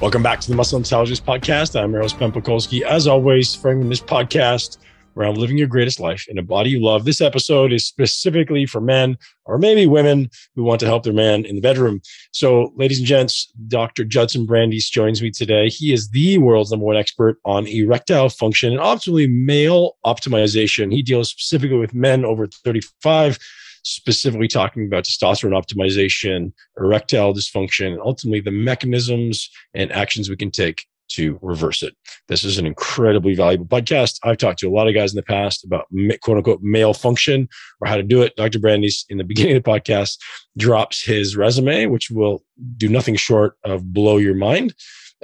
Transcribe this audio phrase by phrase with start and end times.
[0.00, 1.78] Welcome back to the Muscle Intelligence Podcast.
[1.78, 2.80] I'm Eros Ben Pakulski.
[2.80, 4.78] As always, framing this podcast
[5.14, 7.04] around living your greatest life in a body you love.
[7.04, 11.44] This episode is specifically for men or maybe women who want to help their man
[11.44, 12.00] in the bedroom.
[12.32, 14.04] So, ladies and gents, Dr.
[14.04, 15.68] Judson Brandeis joins me today.
[15.68, 20.90] He is the world's number one expert on erectile function and optimally male optimization.
[20.90, 23.38] He deals specifically with men over 35
[23.82, 30.50] specifically talking about testosterone optimization, erectile dysfunction, and ultimately the mechanisms and actions we can
[30.50, 31.94] take to reverse it.
[32.28, 34.18] This is an incredibly valuable podcast.
[34.22, 35.86] I've talked to a lot of guys in the past about
[36.22, 37.48] quote unquote male function
[37.80, 38.36] or how to do it.
[38.36, 38.58] Dr.
[38.58, 40.18] Brandeis, in the beginning of the podcast,
[40.56, 42.44] drops his resume, which will
[42.76, 44.72] do nothing short of blow your mind.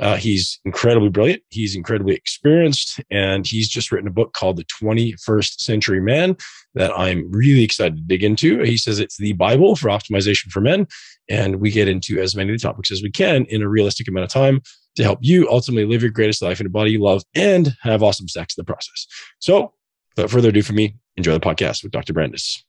[0.01, 1.43] Uh, he's incredibly brilliant.
[1.49, 6.37] He's incredibly experienced, and he's just written a book called The 21st Century Man
[6.75, 8.63] that I'm really excited to dig into.
[8.63, 10.87] He says it's the Bible for optimization for men,
[11.31, 14.07] and we get into as many of the topics as we can in a realistic
[14.09, 14.61] amount of time
[14.97, 18.03] to help you ultimately live your greatest life in a body you love and have
[18.03, 19.07] awesome sex in the process.
[19.39, 19.73] So,
[20.15, 22.13] without further ado, for me, enjoy the podcast with Dr.
[22.13, 22.63] Brandeis.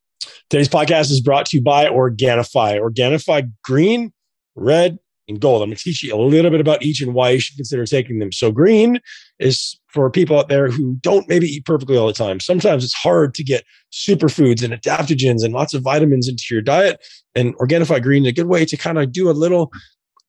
[0.50, 2.80] Today's podcast is brought to you by Organifi.
[2.80, 4.14] Organifi green,
[4.56, 5.62] red, and gold.
[5.62, 7.86] I'm going to teach you a little bit about each and why you should consider
[7.86, 8.32] taking them.
[8.32, 9.00] So, green
[9.40, 12.40] is for people out there who don't maybe eat perfectly all the time.
[12.40, 17.06] Sometimes it's hard to get superfoods and adaptogens and lots of vitamins into your diet.
[17.36, 19.72] And Organifi Green is a good way to kind of do a little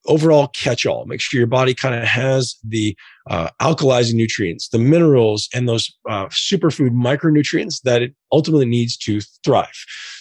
[0.07, 1.05] overall catch all.
[1.07, 2.97] Make sure your body kind of has the
[3.29, 9.21] uh, alkalizing nutrients, the minerals, and those uh, superfood micronutrients that it ultimately needs to
[9.45, 9.67] thrive.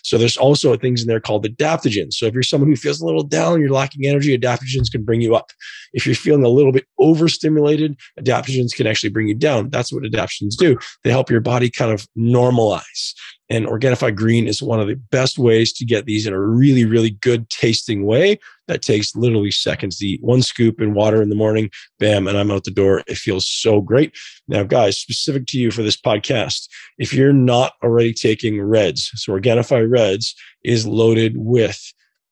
[0.03, 2.13] So there's also things in there called adaptogens.
[2.13, 5.21] So if you're someone who feels a little down, you're lacking energy, adaptogens can bring
[5.21, 5.51] you up.
[5.93, 9.69] If you're feeling a little bit overstimulated, adaptogens can actually bring you down.
[9.69, 10.77] That's what adaptogens do.
[11.03, 13.13] They help your body kind of normalize.
[13.49, 16.83] And Organifi Green is one of the best ways to get these in a really,
[16.83, 20.23] really good tasting way that takes literally seconds to eat.
[20.23, 23.03] One scoop in water in the morning, bam, and I'm out the door.
[23.07, 24.13] It feels so great.
[24.49, 26.67] Now, guys, specific to you for this podcast,
[26.97, 31.81] if you're not already taking reds, so Organifi Reds is loaded with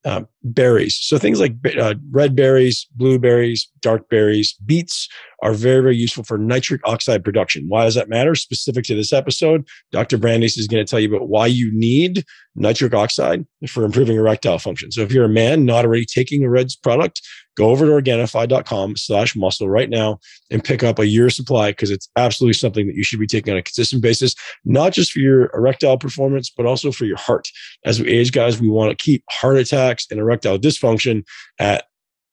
[0.05, 0.97] uh, berries.
[1.01, 5.09] So things like uh, red berries, blueberries, dark berries, beets
[5.41, 7.65] are very, very useful for nitric oxide production.
[7.67, 8.35] Why does that matter?
[8.35, 10.17] Specific to this episode, Dr.
[10.17, 12.23] Brandeis is going to tell you about why you need
[12.55, 14.91] nitric oxide for improving erectile function.
[14.91, 17.21] So if you're a man not already taking a Reds product,
[17.57, 20.19] go over to organifi.com slash muscle right now
[20.51, 23.53] and pick up a year supply because it's absolutely something that you should be taking
[23.53, 27.47] on a consistent basis, not just for your erectile performance, but also for your heart.
[27.85, 31.23] As we age, guys, we want to keep heart attacks and erectile dysfunction
[31.59, 31.85] at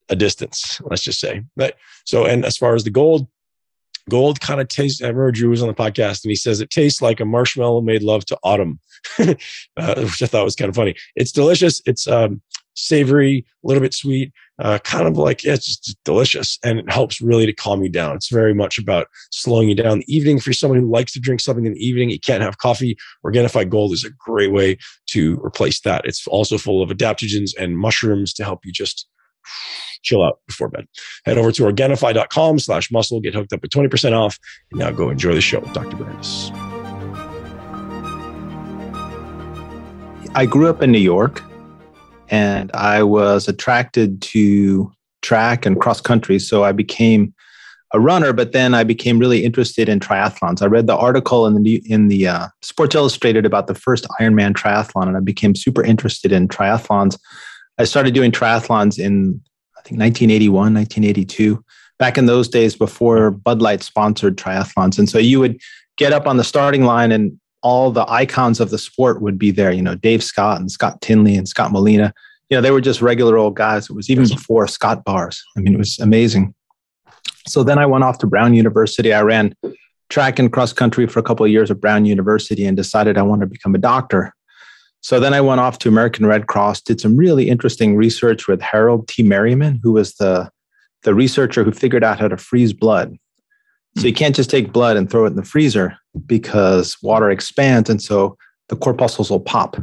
[0.09, 1.43] a distance, let's just say.
[1.57, 3.29] But so, and as far as the gold,
[4.09, 5.03] gold kind of tastes.
[5.03, 7.81] I remember Drew was on the podcast and he says it tastes like a marshmallow
[7.83, 8.81] made love to autumn,
[9.19, 9.35] uh,
[9.77, 10.95] which I thought was kind of funny.
[11.15, 11.81] It's delicious.
[11.87, 12.43] It's um,
[12.75, 16.91] savory, a little bit sweet, uh, kind of like yeah, it's just delicious, and it
[16.91, 18.16] helps really to calm you down.
[18.16, 20.00] It's very much about slowing you down.
[20.00, 22.59] The evening, for someone who likes to drink something in the evening, you can't have
[22.59, 22.97] coffee.
[23.25, 24.78] Organifi Gold is a great way
[25.09, 26.05] to replace that.
[26.05, 29.09] It's also full of adaptogens and mushrooms to help you just
[30.03, 30.87] chill out before bed.
[31.25, 34.38] Head over to Organifi.com slash muscle, get hooked up with 20% off,
[34.71, 35.97] and now go enjoy the show Dr.
[35.97, 36.50] Brandeis.
[40.34, 41.43] I grew up in New York
[42.32, 46.38] and I was attracted to track and cross country.
[46.38, 47.32] So I became
[47.93, 50.62] a runner, but then I became really interested in triathlons.
[50.62, 54.54] I read the article in the in the uh, Sports Illustrated about the first Ironman
[54.54, 57.19] triathlon, and I became super interested in triathlons.
[57.78, 59.41] I started doing triathlons in
[59.76, 61.62] I think 1981, 1982,
[61.99, 64.99] back in those days before Bud Light sponsored triathlons.
[64.99, 65.60] And so you would
[65.99, 69.50] get up on the starting line and all the icons of the sport would be
[69.50, 69.73] there.
[69.73, 72.12] You know, Dave Scott and Scott Tinley and Scott Molina.
[72.50, 73.89] You know, they were just regular old guys.
[73.89, 75.43] It was even before Scott bars.
[75.56, 76.55] I mean, it was amazing.
[77.47, 79.12] So then I went off to Brown University.
[79.12, 79.55] I ran
[80.11, 83.23] track and cross country for a couple of years at Brown University and decided I
[83.23, 84.35] wanted to become a doctor.
[85.00, 88.61] So then I went off to American Red Cross, did some really interesting research with
[88.61, 89.25] Harold T.
[89.25, 90.49] Meryman, who was the,
[91.03, 93.17] the researcher who figured out how to freeze blood.
[93.97, 95.97] So you can't just take blood and throw it in the freezer
[96.27, 98.37] because water expands and so
[98.69, 99.77] the corpuscles will pop.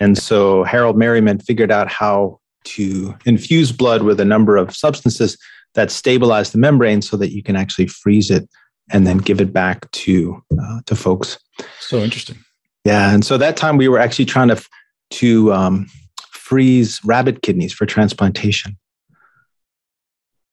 [0.00, 5.36] And so Harold Meryman figured out how to infuse blood with a number of substances
[5.74, 8.48] that stabilize the membrane so that you can actually freeze it
[8.90, 11.38] and then give it back to uh, to folks.
[11.80, 12.36] So interesting.
[12.84, 14.62] Yeah, and so that time we were actually trying to
[15.10, 15.86] to um,
[16.30, 18.76] freeze rabbit kidneys for transplantation,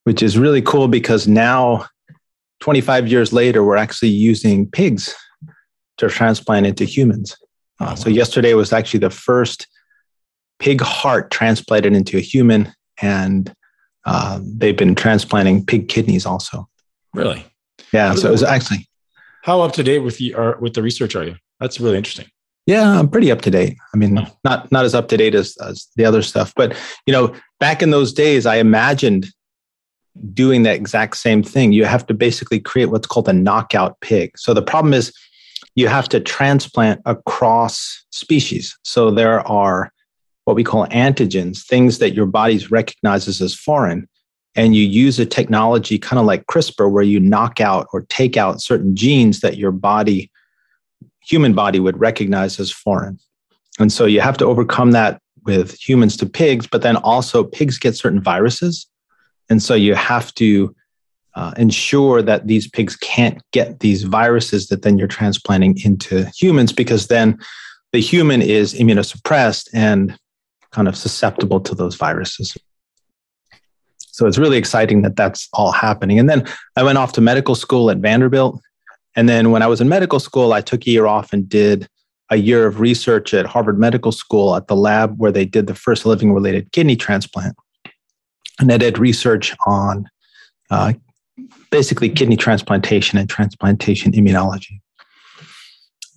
[0.05, 1.87] which is really cool because now
[2.61, 5.13] 25 years later, we're actually using pigs
[5.97, 7.35] to transplant into humans.
[7.79, 9.67] Uh, so yesterday was actually the first
[10.59, 12.71] pig heart transplanted into a human,
[13.01, 13.53] and
[14.05, 16.69] uh, they've been transplanting pig kidneys also.
[17.13, 17.43] Really?
[17.91, 18.15] Yeah.
[18.15, 18.87] So it was actually.
[19.43, 21.35] How up to date with the are, with the research are you?
[21.59, 22.27] That's really interesting.
[22.67, 23.75] Yeah, I'm pretty up to date.
[23.91, 24.27] I mean, oh.
[24.43, 26.77] not not as up to date as, as the other stuff, but
[27.07, 29.27] you know, back in those days, I imagined
[30.33, 31.71] doing that exact same thing.
[31.71, 34.37] You have to basically create what's called a knockout pig.
[34.37, 35.13] So the problem is
[35.75, 38.77] you have to transplant across species.
[38.83, 39.91] So there are
[40.45, 44.07] what we call antigens, things that your body recognizes as foreign.
[44.55, 48.35] And you use a technology kind of like CRISPR, where you knock out or take
[48.35, 50.29] out certain genes that your body,
[51.21, 53.17] human body, would recognize as foreign.
[53.79, 57.77] And so you have to overcome that with humans to pigs, but then also pigs
[57.77, 58.87] get certain viruses.
[59.49, 60.75] And so you have to
[61.35, 66.73] uh, ensure that these pigs can't get these viruses that then you're transplanting into humans
[66.73, 67.37] because then
[67.93, 70.17] the human is immunosuppressed and
[70.71, 72.57] kind of susceptible to those viruses.
[73.97, 76.19] So it's really exciting that that's all happening.
[76.19, 76.45] And then
[76.75, 78.61] I went off to medical school at Vanderbilt.
[79.15, 81.87] And then when I was in medical school, I took a year off and did
[82.29, 85.75] a year of research at Harvard Medical School at the lab where they did the
[85.75, 87.55] first living related kidney transplant.
[88.59, 90.07] And I did research on
[90.69, 90.93] uh,
[91.71, 94.81] basically kidney transplantation and transplantation immunology.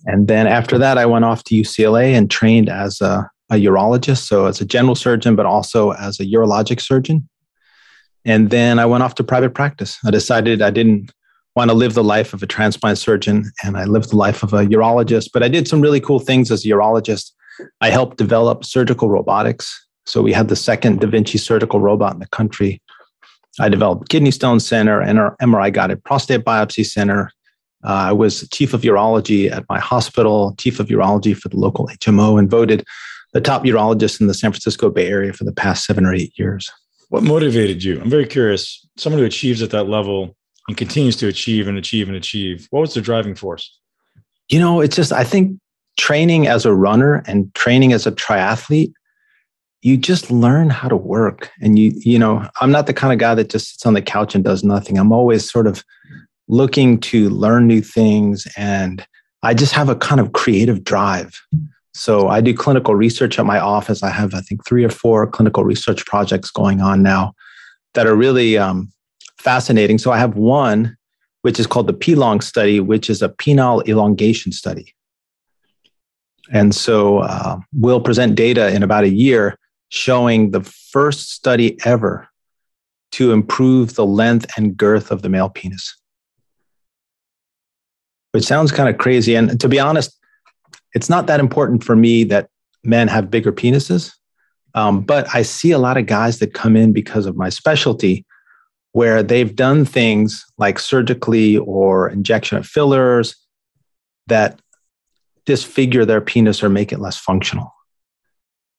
[0.05, 4.25] And then after that, I went off to UCLA and trained as a a urologist,
[4.25, 7.27] so as a general surgeon, but also as a urologic surgeon.
[8.25, 9.99] And then I went off to private practice.
[10.05, 11.11] I decided I didn't
[11.55, 14.53] want to live the life of a transplant surgeon and I lived the life of
[14.53, 17.31] a urologist, but I did some really cool things as a urologist.
[17.81, 19.84] I helped develop surgical robotics.
[20.05, 22.81] So we had the second Da Vinci surgical robot in the country.
[23.59, 27.31] I developed kidney stone center and our MRI guided prostate biopsy center.
[27.83, 31.87] Uh, I was chief of urology at my hospital, chief of urology for the local
[31.87, 32.83] HMO, and voted
[33.33, 36.37] the top urologist in the San Francisco Bay Area for the past seven or eight
[36.37, 36.71] years.
[37.09, 38.01] What motivated you?
[38.01, 38.85] I'm very curious.
[38.97, 40.35] Someone who achieves at that level
[40.67, 42.67] and continues to achieve and achieve and achieve.
[42.71, 43.77] What was the driving force?
[44.49, 45.59] You know, it's just, I think
[45.97, 48.93] training as a runner and training as a triathlete,
[49.85, 51.51] you just learn how to work.
[51.61, 54.01] And you, you know, I'm not the kind of guy that just sits on the
[54.01, 54.97] couch and does nothing.
[54.97, 55.83] I'm always sort of
[56.47, 58.47] looking to learn new things.
[58.57, 59.05] And
[59.43, 61.39] I just have a kind of creative drive.
[61.93, 64.01] So I do clinical research at my office.
[64.01, 67.35] I have, I think, three or four clinical research projects going on now
[67.93, 68.91] that are really um,
[69.37, 69.99] fascinating.
[69.99, 70.97] So I have one,
[71.43, 74.95] which is called the P-LONG study, which is a penile elongation study.
[76.51, 79.59] And so uh, we'll present data in about a year
[79.95, 82.27] showing the first study ever
[83.13, 85.95] to improve the length and girth of the male penis.
[88.33, 89.35] Which sounds kind of crazy.
[89.35, 90.19] And to be honest,
[90.93, 92.49] it's not that important for me that
[92.83, 94.13] men have bigger penises.
[94.73, 98.25] Um, but I see a lot of guys that come in because of my specialty
[98.91, 103.35] where they've done things like surgically or injection of fillers
[104.27, 104.59] that
[105.45, 107.71] disfigure their penis or make it less functional.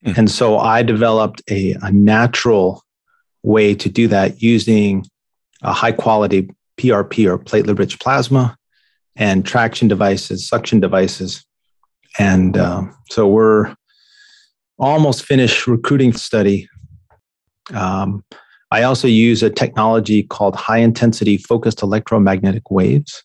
[0.07, 0.19] Mm.
[0.19, 2.83] And so I developed a, a natural
[3.43, 5.07] way to do that using
[5.63, 8.57] a high quality PRP or platelet rich plasma
[9.15, 11.47] and traction devices, suction devices
[12.19, 13.75] and uh, so we're
[14.79, 16.69] almost finished recruiting the study.
[17.75, 18.25] Um,
[18.71, 23.23] I also use a technology called high intensity focused electromagnetic waves,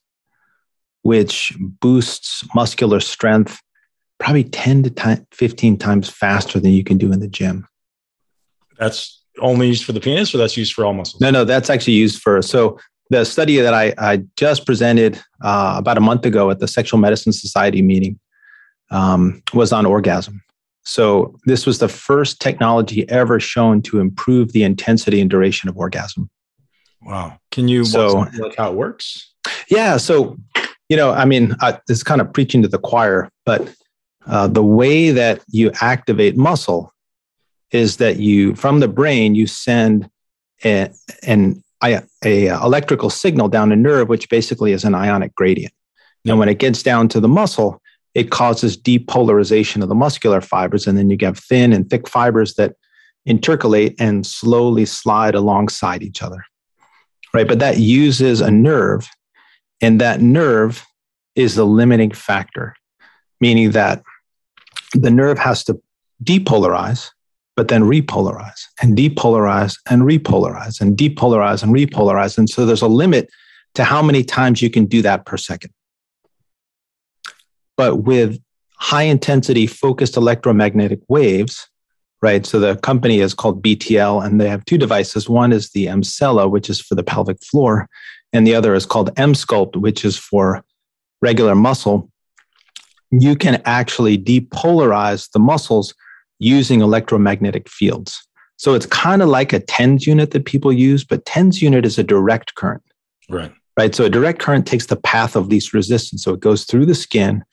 [1.01, 3.61] which boosts muscular strength
[4.21, 7.67] probably 10 to 15 times faster than you can do in the gym.
[8.77, 11.19] That's only used for the penis or that's used for all muscles?
[11.19, 12.39] No, no, that's actually used for.
[12.43, 16.67] So the study that I, I just presented uh, about a month ago at the
[16.67, 18.19] Sexual Medicine Society meeting
[18.91, 20.43] um, was on orgasm.
[20.83, 25.77] So this was the first technology ever shown to improve the intensity and duration of
[25.77, 26.29] orgasm.
[27.01, 27.39] Wow!
[27.51, 29.33] Can you so like how it works?
[29.69, 29.97] Yeah.
[29.97, 30.37] So
[30.89, 33.73] you know, I mean, I, it's kind of preaching to the choir, but
[34.27, 36.93] uh, the way that you activate muscle
[37.71, 40.09] is that you from the brain you send
[40.63, 40.89] a,
[41.23, 45.73] an a, a electrical signal down a nerve, which basically is an ionic gradient.
[46.25, 47.81] And when it gets down to the muscle,
[48.13, 50.85] it causes depolarization of the muscular fibers.
[50.85, 52.75] And then you get thin and thick fibers that
[53.27, 56.43] intercalate and slowly slide alongside each other.
[57.33, 57.47] Right.
[57.47, 59.07] But that uses a nerve,
[59.79, 60.85] and that nerve
[61.35, 62.75] is the limiting factor,
[63.39, 64.03] meaning that
[64.93, 65.81] the nerve has to
[66.23, 67.09] depolarize,
[67.55, 72.37] but then repolarize and depolarize and repolarize and depolarize and repolarize.
[72.37, 73.29] And so there's a limit
[73.75, 75.71] to how many times you can do that per second.
[77.77, 78.39] But with
[78.75, 81.67] high intensity focused electromagnetic waves,
[82.21, 82.45] right?
[82.45, 85.27] So the company is called BTL, and they have two devices.
[85.27, 87.87] One is the Emsella, which is for the pelvic floor,
[88.33, 90.63] and the other is called Emsculpt, which is for
[91.21, 92.10] regular muscle.
[93.11, 95.93] You can actually depolarize the muscles
[96.39, 98.27] using electromagnetic fields.
[98.57, 101.97] So it's kind of like a TENS unit that people use, but TENS unit is
[101.97, 102.83] a direct current.
[103.29, 103.51] Right.
[103.77, 103.95] Right.
[103.95, 106.23] So a direct current takes the path of least resistance.
[106.23, 107.43] So it goes through the skin,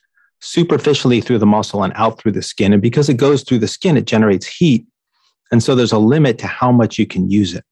[0.41, 2.73] superficially through the muscle, and out through the skin.
[2.73, 4.87] And because it goes through the skin, it generates heat.
[5.51, 7.65] And so there's a limit to how much you can use it.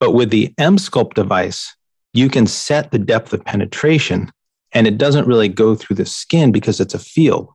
[0.00, 1.74] But with the Emsculpt device,
[2.12, 4.30] you can set the depth of penetration
[4.74, 7.48] and it doesn't really go through the skin because it's a field.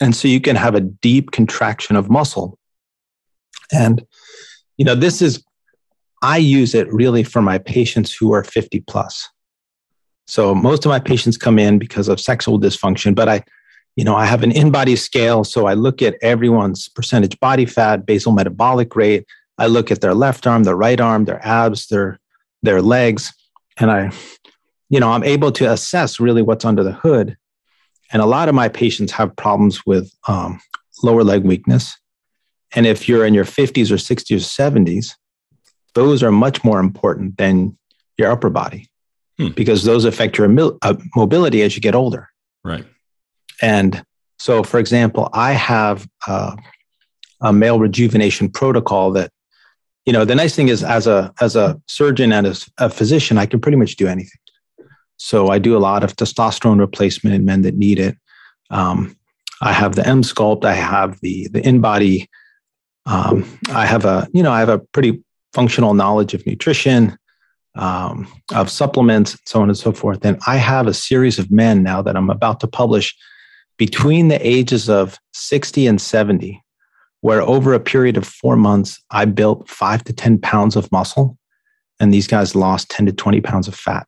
[0.00, 2.58] And so you can have a deep contraction of muscle.
[3.72, 4.06] And,
[4.76, 5.42] you know, this is,
[6.22, 9.28] I use it really for my patients who are 50 plus.
[10.26, 13.42] So most of my patients come in because of sexual dysfunction, but I,
[13.96, 15.42] you know, I have an InBody scale.
[15.42, 19.26] So I look at everyone's percentage body fat, basal metabolic rate.
[19.56, 22.20] I look at their left arm, their right arm, their abs, their,
[22.62, 23.32] their legs.
[23.78, 24.10] And I,
[24.88, 27.36] you know, I'm able to assess really what's under the hood.
[28.12, 30.60] And a lot of my patients have problems with um,
[31.02, 31.96] lower leg weakness.
[32.74, 35.14] And if you're in your 50s or 60s or 70s,
[35.94, 37.76] those are much more important than
[38.16, 38.88] your upper body
[39.38, 39.48] hmm.
[39.48, 42.28] because those affect your mil- uh, mobility as you get older.
[42.64, 42.84] Right.
[43.60, 44.02] And
[44.38, 46.56] so, for example, I have uh,
[47.40, 49.30] a male rejuvenation protocol that,
[50.06, 53.36] you know, the nice thing is as a as a surgeon and as a physician,
[53.36, 54.38] I can pretty much do anything.
[55.18, 58.16] So I do a lot of testosterone replacement in men that need it.
[58.70, 59.16] Um,
[59.60, 60.64] I have the Emsculpt.
[60.64, 62.26] I have the the InBody.
[63.06, 65.22] Um, I have a you know I have a pretty
[65.52, 67.16] functional knowledge of nutrition,
[67.74, 70.24] um, of supplements, so on and so forth.
[70.24, 73.16] And I have a series of men now that I'm about to publish
[73.76, 76.62] between the ages of 60 and 70,
[77.20, 81.38] where over a period of four months I built five to 10 pounds of muscle,
[82.00, 84.07] and these guys lost 10 to 20 pounds of fat.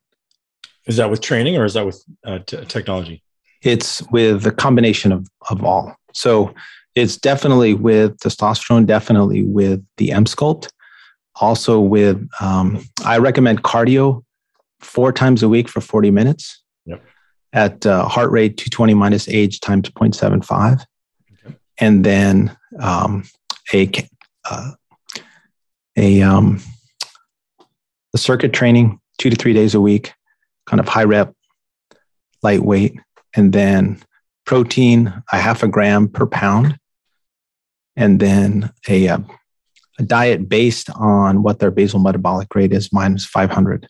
[0.87, 3.23] Is that with training or is that with uh, t- technology?
[3.63, 5.95] It's with a combination of, of all.
[6.15, 6.55] So
[6.95, 10.69] it's definitely with testosterone, definitely with the Emsculpt,
[11.37, 14.25] also with, um, I recommend cardio
[14.81, 17.03] four times a week for 40 minutes yep.
[17.53, 20.85] at uh, heart rate 220 minus age times 0.75.
[21.45, 21.55] Okay.
[21.79, 23.25] And then um,
[23.73, 23.91] a,
[24.51, 24.71] uh,
[25.97, 26.61] a, um,
[28.15, 30.15] a circuit training two to three days a week
[30.71, 31.35] kind of high rep,
[32.45, 32.95] lightweight,
[33.35, 34.01] and then
[34.47, 36.79] protein, a half a gram per pound,
[37.97, 39.19] and then a, uh,
[39.99, 43.89] a diet based on what their basal metabolic rate is minus 500,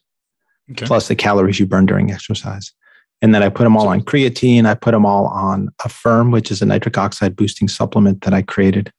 [0.71, 0.87] okay.
[0.87, 2.73] plus the calories you burn during exercise.
[3.21, 4.65] And then I put them all on creatine.
[4.65, 8.41] I put them all on Affirm, which is a nitric oxide boosting supplement that I
[8.41, 8.91] created.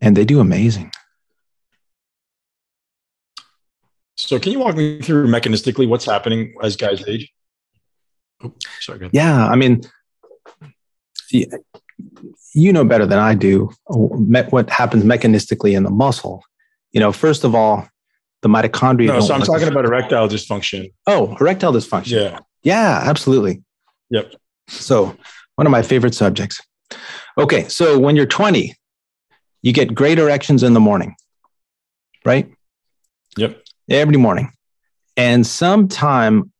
[0.00, 0.90] And they do amazing.
[4.26, 7.32] So, can you walk me through mechanistically what's happening as guys age?
[8.44, 9.08] Oh, sorry.
[9.12, 9.82] Yeah, I mean,
[11.30, 16.44] you know better than I do what happens mechanistically in the muscle.
[16.92, 17.88] You know, first of all,
[18.42, 19.06] the mitochondria.
[19.06, 20.92] No, so I'm talking about erectile dysfunction.
[21.06, 22.12] Oh, erectile dysfunction.
[22.12, 22.38] Yeah.
[22.62, 23.62] Yeah, absolutely.
[24.10, 24.34] Yep.
[24.68, 25.16] So,
[25.56, 26.60] one of my favorite subjects.
[27.38, 28.74] Okay, so when you're 20,
[29.62, 31.14] you get great erections in the morning,
[32.24, 32.52] right?
[33.36, 34.52] Yep every morning.
[35.16, 36.52] And sometime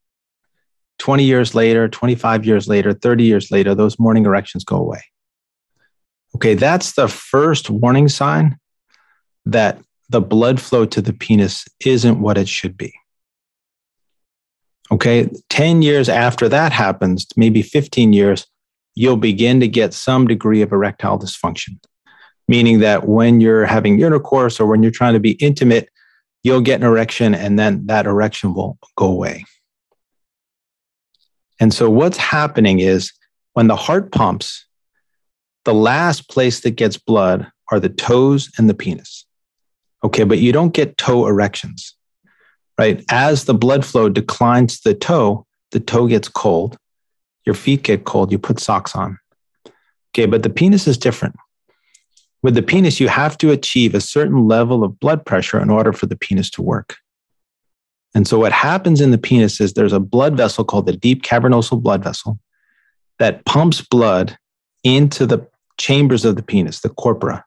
[0.98, 5.02] 20 years later, 25 years later, 30 years later, those morning erections go away.
[6.34, 8.58] Okay, that's the first warning sign
[9.46, 12.92] that the blood flow to the penis isn't what it should be.
[14.92, 18.46] Okay, 10 years after that happens, maybe 15 years,
[18.94, 21.78] you'll begin to get some degree of erectile dysfunction,
[22.48, 25.88] meaning that when you're having intercourse or when you're trying to be intimate,
[26.42, 29.44] you'll get an erection and then that erection will go away.
[31.58, 33.12] And so what's happening is
[33.52, 34.66] when the heart pumps,
[35.64, 39.26] the last place that gets blood are the toes and the penis.
[40.02, 41.94] Okay, but you don't get toe erections,
[42.78, 43.04] right?
[43.10, 46.78] As the blood flow declines to the toe, the toe gets cold,
[47.44, 49.18] your feet get cold, you put socks on.
[50.12, 51.36] Okay, but the penis is different
[52.42, 55.92] with the penis, you have to achieve a certain level of blood pressure in order
[55.92, 56.96] for the penis to work.
[58.14, 61.22] And so, what happens in the penis is there's a blood vessel called the deep
[61.22, 62.38] cavernosal blood vessel
[63.18, 64.36] that pumps blood
[64.82, 65.46] into the
[65.78, 67.44] chambers of the penis, the corpora.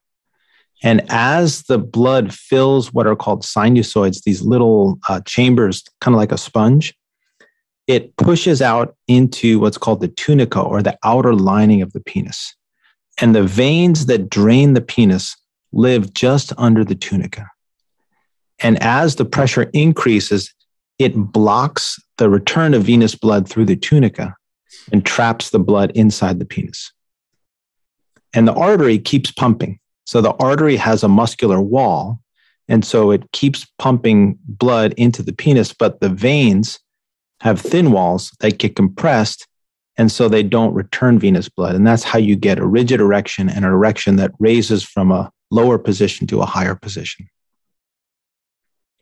[0.84, 6.20] And as the blood fills what are called sinusoids, these little uh, chambers, kind of
[6.20, 6.94] like a sponge,
[7.88, 12.56] it pushes out into what's called the tunica or the outer lining of the penis.
[13.20, 15.36] And the veins that drain the penis
[15.72, 17.50] live just under the tunica.
[18.60, 20.54] And as the pressure increases,
[21.00, 24.36] it blocks the return of venous blood through the tunica
[24.92, 26.92] and traps the blood inside the penis.
[28.34, 29.80] And the artery keeps pumping.
[30.06, 32.20] So the artery has a muscular wall.
[32.68, 36.80] And so it keeps pumping blood into the penis, but the veins
[37.42, 39.48] have thin walls that get compressed.
[39.98, 41.76] And so they don't return venous blood.
[41.76, 45.32] And that's how you get a rigid erection and an erection that raises from a
[45.52, 47.30] lower position to a higher position.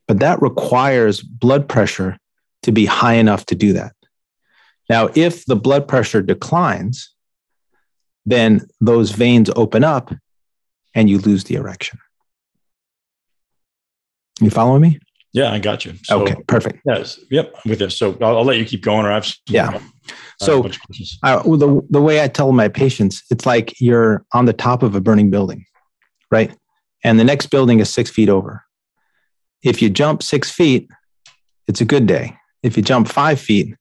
[0.08, 2.18] But that requires blood pressure
[2.64, 3.94] to be high enough to do that.
[4.90, 7.14] Now, if the blood pressure declines,
[8.26, 10.14] then those veins open up
[10.94, 12.00] and you lose the erection.
[14.42, 15.00] You follow me?
[15.34, 15.94] Yeah, I got you.
[16.04, 16.80] So, okay, perfect.
[16.86, 17.98] Yes, yep, I'm with this.
[17.98, 19.80] So I'll, I'll, let you keep going, or I've yeah.
[20.42, 20.70] so
[21.24, 24.94] uh, the the way I tell my patients, it's like you're on the top of
[24.94, 25.66] a burning building,
[26.32, 26.54] right?
[27.04, 28.64] And the next building is six feet over.
[29.64, 30.90] If you jump six feet,
[31.68, 32.36] it's a good day.
[32.62, 33.76] If you jump five feet,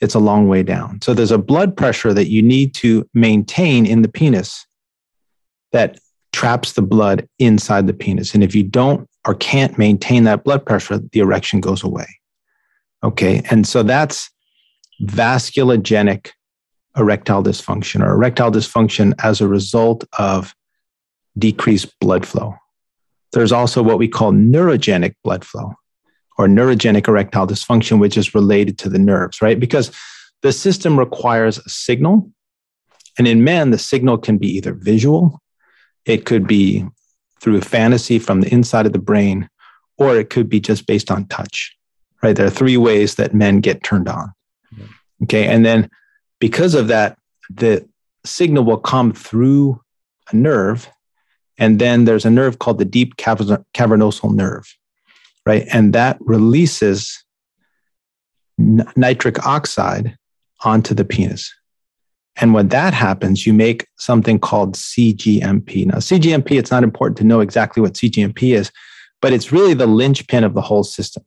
[0.00, 1.00] it's a long way down.
[1.02, 4.66] So there's a blood pressure that you need to maintain in the penis
[5.72, 5.98] that
[6.32, 8.34] traps the blood inside the penis.
[8.34, 12.06] And if you don't or can't maintain that blood pressure, the erection goes away.
[13.04, 13.42] Okay.
[13.50, 14.30] And so that's
[15.02, 16.30] vasculogenic
[16.96, 20.54] erectile dysfunction or erectile dysfunction as a result of
[21.38, 22.54] decreased blood flow.
[23.32, 25.72] There's also what we call neurogenic blood flow
[26.38, 29.58] or neurogenic erectile dysfunction, which is related to the nerves, right?
[29.58, 29.90] Because
[30.42, 32.30] the system requires a signal.
[33.18, 35.40] And in men, the signal can be either visual,
[36.04, 36.84] it could be
[37.42, 39.48] through fantasy from the inside of the brain,
[39.98, 41.76] or it could be just based on touch,
[42.22, 42.36] right?
[42.36, 44.32] There are three ways that men get turned on.
[45.24, 45.46] Okay.
[45.46, 45.90] And then
[46.38, 47.18] because of that,
[47.50, 47.86] the
[48.24, 49.80] signal will come through
[50.30, 50.88] a nerve.
[51.58, 54.74] And then there's a nerve called the deep cavernosal nerve,
[55.44, 55.66] right?
[55.72, 57.24] And that releases
[58.58, 60.16] nitric oxide
[60.64, 61.52] onto the penis.
[62.36, 65.86] And when that happens, you make something called CGMP.
[65.86, 68.70] Now, CGMP, it's not important to know exactly what CGMP is,
[69.20, 71.24] but it's really the linchpin of the whole system.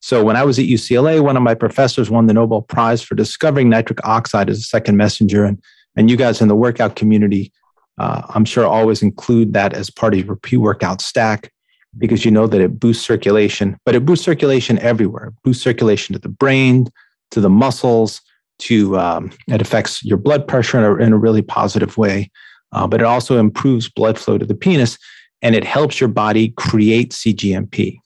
[0.00, 3.14] So when I was at UCLA, one of my professors won the Nobel Prize for
[3.14, 5.44] discovering nitric oxide as a second messenger.
[5.44, 5.62] And,
[5.96, 7.52] and you guys in the workout community,
[7.98, 11.52] uh, I'm sure always include that as part of your pre-workout stack
[11.98, 15.28] because you know that it boosts circulation, but it boosts circulation everywhere.
[15.28, 16.88] It boosts circulation to the brain,
[17.30, 18.20] to the muscles,
[18.58, 22.30] to um, it affects your blood pressure in a, in a really positive way,
[22.72, 24.98] uh, but it also improves blood flow to the penis
[25.42, 27.98] and it helps your body create CGMP.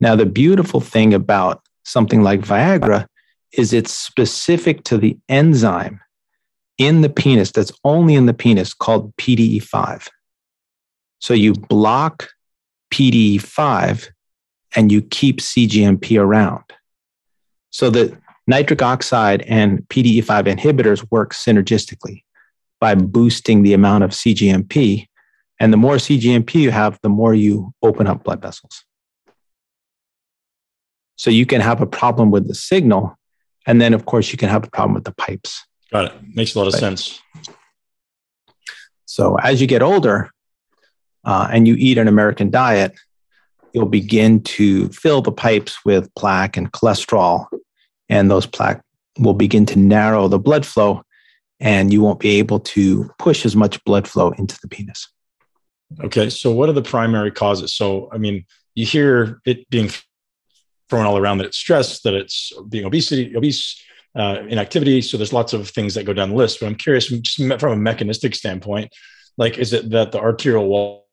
[0.00, 3.06] Now, the beautiful thing about something like Viagra
[3.52, 6.00] is it's specific to the enzyme
[6.78, 10.08] in the penis that's only in the penis called PDE5.
[11.18, 12.30] So you block
[12.92, 14.08] PDE5
[14.74, 16.64] and you keep CGMP around.
[17.70, 18.16] So that
[18.50, 22.24] nitric oxide and PDE5 inhibitors work synergistically
[22.80, 25.06] by boosting the amount of CGMP.
[25.60, 28.84] And the more CGMP you have, the more you open up blood vessels.
[31.16, 33.16] So you can have a problem with the signal.
[33.66, 35.64] And then, of course, you can have a problem with the pipes.
[35.92, 36.12] Got it.
[36.34, 36.80] Makes a lot of right.
[36.80, 37.20] sense.
[39.04, 40.30] So as you get older
[41.24, 42.98] uh, and you eat an American diet,
[43.72, 47.46] you'll begin to fill the pipes with plaque and cholesterol
[48.10, 48.82] and those plaque
[49.18, 51.02] will begin to narrow the blood flow
[51.60, 55.08] and you won't be able to push as much blood flow into the penis.
[56.04, 57.74] Okay, so what are the primary causes?
[57.74, 58.44] So, I mean,
[58.74, 59.90] you hear it being
[60.88, 63.82] thrown all around that it's stress, that it's being obesity, obese,
[64.16, 65.02] uh, inactivity.
[65.02, 66.60] So there's lots of things that go down the list.
[66.60, 68.92] But I'm curious, just from a mechanistic standpoint,
[69.36, 71.08] like is it that the arterial wall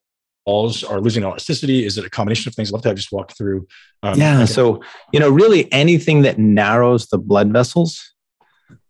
[0.47, 1.85] walls are losing elasticity?
[1.85, 2.69] Is it a combination of things?
[2.69, 3.67] I'd love to have just walk through.
[4.01, 4.45] Um, yeah.
[4.45, 4.81] So,
[5.11, 8.13] you know, really anything that narrows the blood vessels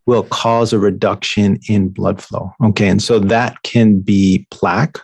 [0.05, 2.53] will cause a reduction in blood flow.
[2.63, 2.87] Okay.
[2.87, 4.99] And so that can be plaque,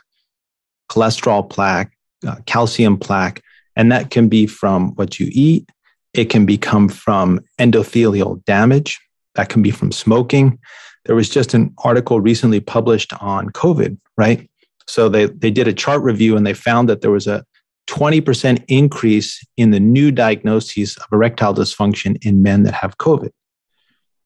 [0.90, 1.92] cholesterol plaque,
[2.26, 3.42] uh, calcium plaque,
[3.76, 5.68] and that can be from what you eat.
[6.14, 9.02] It can become from endothelial damage.
[9.36, 10.60] That can be from smoking.
[11.06, 14.50] There was just an article recently published on COVID, right?
[14.88, 17.46] So they, they did a chart review and they found that there was a
[17.88, 23.32] 20% increase in the new diagnoses of erectile dysfunction in men that have COVID,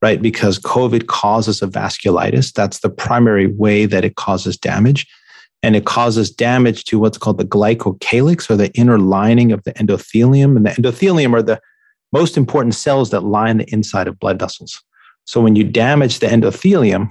[0.02, 0.22] right?
[0.22, 2.54] Because COVID causes a vasculitis.
[2.54, 5.08] That's the primary way that it causes damage.
[5.64, 9.74] And it causes damage to what's called the glycocalyx or the inner lining of the
[9.74, 10.56] endothelium.
[10.56, 11.60] And the endothelium are the
[12.14, 14.82] most important cells that line the inside of blood vessels.
[15.26, 17.10] So when you damage the endothelium,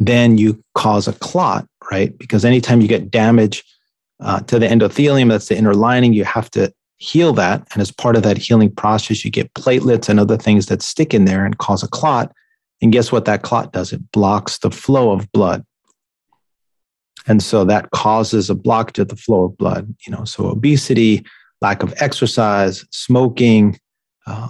[0.00, 2.16] then you cause a clot, right?
[2.18, 3.62] Because anytime you get damage
[4.18, 7.66] uh, to the endothelium, that's the inner lining, you have to heal that.
[7.72, 11.14] And as part of that healing process, you get platelets and other things that stick
[11.14, 12.32] in there and cause a clot.
[12.82, 13.92] And guess what that clot does?
[13.92, 15.64] It blocks the flow of blood.
[17.26, 19.94] And so that causes a block to the flow of blood.
[20.06, 21.24] You know, so obesity,
[21.60, 23.78] lack of exercise, smoking,
[24.26, 24.48] uh,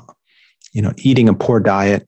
[0.72, 2.06] you know, eating a poor diet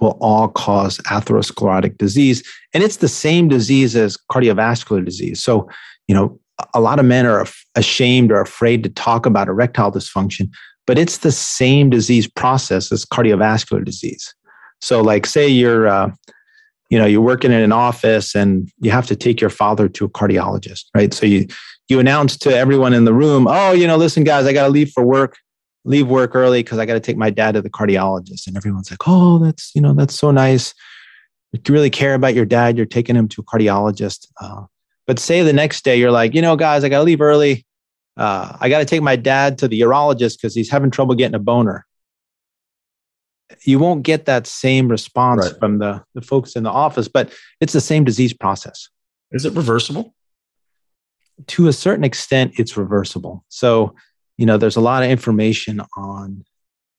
[0.00, 2.42] will all cause atherosclerotic disease.
[2.72, 5.42] And it's the same disease as cardiovascular disease.
[5.42, 5.68] So,
[6.08, 6.38] you know,
[6.72, 10.48] a lot of men are ashamed or afraid to talk about erectile dysfunction,
[10.86, 14.34] but it's the same disease process as cardiovascular disease.
[14.80, 16.10] So, like, say you're, uh,
[16.90, 20.04] you know, you're working in an office and you have to take your father to
[20.04, 21.12] a cardiologist, right?
[21.12, 21.46] So you
[21.88, 24.70] you announce to everyone in the room, "Oh, you know, listen, guys, I got to
[24.70, 25.36] leave for work,
[25.84, 28.90] leave work early because I got to take my dad to the cardiologist." And everyone's
[28.90, 30.74] like, "Oh, that's you know, that's so nice.
[31.52, 32.76] You really care about your dad.
[32.76, 34.64] You're taking him to a cardiologist." Uh,
[35.06, 37.66] but say the next day you're like, you know, guys, I got to leave early.
[38.16, 41.34] Uh, I got to take my dad to the urologist because he's having trouble getting
[41.34, 41.86] a boner.
[43.64, 45.58] You won't get that same response right.
[45.58, 48.88] from the, the folks in the office, but it's the same disease process.
[49.32, 50.14] Is it reversible?
[51.48, 53.44] To a certain extent, it's reversible.
[53.48, 53.94] So,
[54.36, 56.44] you know, there's a lot of information on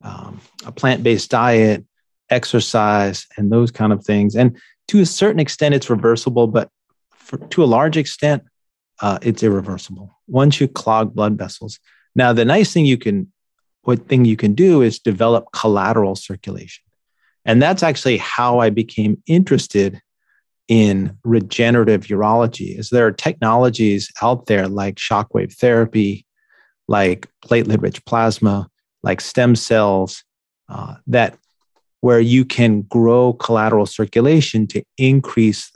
[0.04, 1.86] um, a plant based diet,
[2.30, 4.36] exercise, and those kind of things.
[4.36, 4.58] And
[4.90, 6.70] to a certain extent, it's reversible, but
[7.12, 8.44] for, to a large extent,
[9.02, 10.16] uh, it's irreversible.
[10.28, 11.80] Once you clog blood vessels.
[12.16, 13.32] Now, the nice thing you can,
[13.82, 16.84] what thing you can do is develop collateral circulation.
[17.44, 20.02] And that's actually how I became interested
[20.68, 26.26] in regenerative urology is there are technologies out there like shockwave therapy,
[26.88, 28.70] like platelet rich plasma,
[29.04, 30.24] like stem cells,
[30.70, 31.38] uh, that
[32.02, 35.72] where you can grow collateral circulation to increase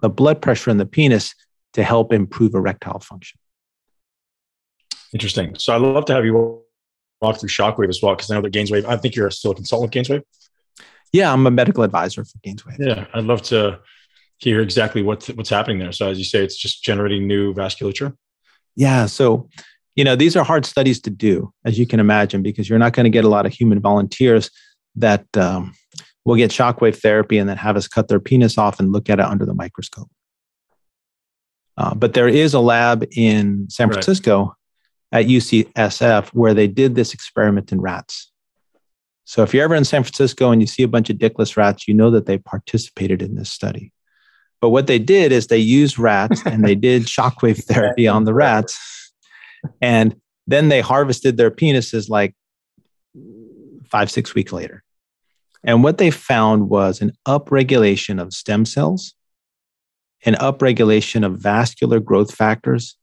[0.00, 1.34] the blood pressure in the penis
[1.74, 3.38] to help improve erectile function.
[5.12, 5.54] Interesting.
[5.58, 6.62] So I'd love to have you
[7.20, 9.54] walk through Shockwave as well, because I know that Gainswave, I think you're still a
[9.54, 10.22] consultant with Gainswave.
[11.12, 12.76] Yeah, I'm a medical advisor for Gainswave.
[12.78, 13.78] Yeah, I'd love to
[14.38, 15.92] hear exactly what's what's happening there.
[15.92, 18.16] So as you say, it's just generating new vasculature.
[18.74, 19.06] Yeah.
[19.06, 19.48] So,
[19.96, 22.92] you know, these are hard studies to do, as you can imagine, because you're not
[22.92, 24.50] going to get a lot of human volunteers
[24.96, 25.74] that um,
[26.24, 29.20] will get shockwave therapy and then have us cut their penis off and look at
[29.20, 30.10] it under the microscope.
[31.76, 34.54] Uh, but there is a lab in San Francisco
[35.12, 35.24] right.
[35.24, 38.30] at UCSF where they did this experiment in rats.
[39.24, 41.88] So if you're ever in San Francisco and you see a bunch of dickless rats,
[41.88, 43.92] you know that they participated in this study.
[44.60, 48.34] But what they did is they used rats and they did shockwave therapy on the
[48.34, 48.78] rats.
[49.80, 52.34] And then they harvested their penises like
[53.90, 54.82] five, six weeks later.
[55.62, 59.14] And what they found was an upregulation of stem cells,
[60.26, 62.96] an upregulation of vascular growth factors,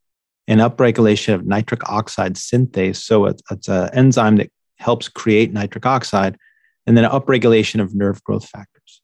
[0.47, 2.97] an upregulation of nitric oxide synthase.
[2.97, 6.37] So it's, it's an enzyme that helps create nitric oxide,
[6.85, 9.01] and then upregulation of nerve growth factors.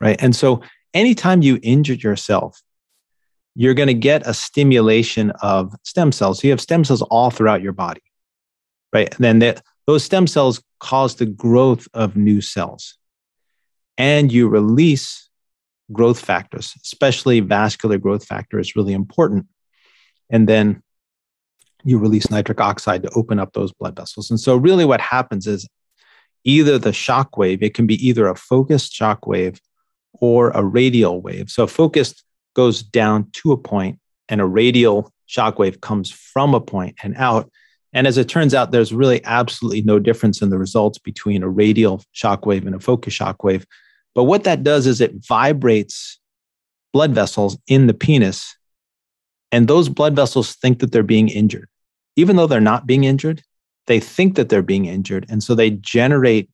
[0.00, 0.16] Right.
[0.20, 0.62] And so
[0.94, 2.60] anytime you injure yourself,
[3.56, 6.40] you're going to get a stimulation of stem cells.
[6.40, 8.02] So you have stem cells all throughout your body.
[8.92, 9.12] Right.
[9.14, 12.98] And then that those stem cells cause the growth of new cells.
[13.96, 15.30] And you release
[15.90, 19.46] growth factors, especially vascular growth factor is really important.
[20.28, 20.82] And then
[21.82, 24.30] you release nitric oxide to open up those blood vessels.
[24.30, 25.66] And so, really, what happens is
[26.44, 29.60] either the shock wave, it can be either a focused shock wave
[30.12, 31.48] or a radial wave.
[31.48, 32.25] So, focused
[32.56, 37.14] goes down to a point, and a radial shock wave comes from a point and
[37.16, 37.50] out.
[37.92, 41.48] And as it turns out, there's really absolutely no difference in the results between a
[41.48, 43.64] radial shockwave and a focus shockwave.
[44.14, 46.18] But what that does is it vibrates
[46.92, 48.56] blood vessels in the penis.
[49.52, 51.68] And those blood vessels think that they're being injured.
[52.16, 53.42] Even though they're not being injured,
[53.86, 55.26] they think that they're being injured.
[55.28, 56.48] And so they generate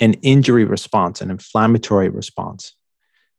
[0.00, 2.74] an injury response, an inflammatory response.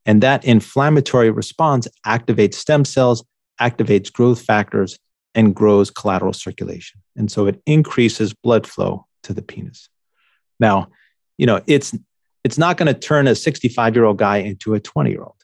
[0.05, 3.23] And that inflammatory response activates stem cells,
[3.59, 4.97] activates growth factors,
[5.35, 7.01] and grows collateral circulation.
[7.15, 9.89] And so it increases blood flow to the penis.
[10.59, 10.87] Now,
[11.37, 11.95] you know, it's
[12.43, 15.35] it's not going to turn a 65 year old guy into a 20 year old.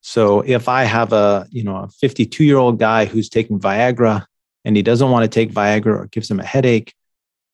[0.00, 4.26] So if I have a, you know, a 52 year old guy who's taking Viagra
[4.64, 6.92] and he doesn't want to take Viagra or gives him a headache,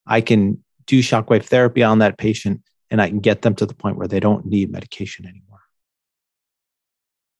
[0.05, 3.73] I can do shockwave therapy on that patient and I can get them to the
[3.73, 5.61] point where they don't need medication anymore.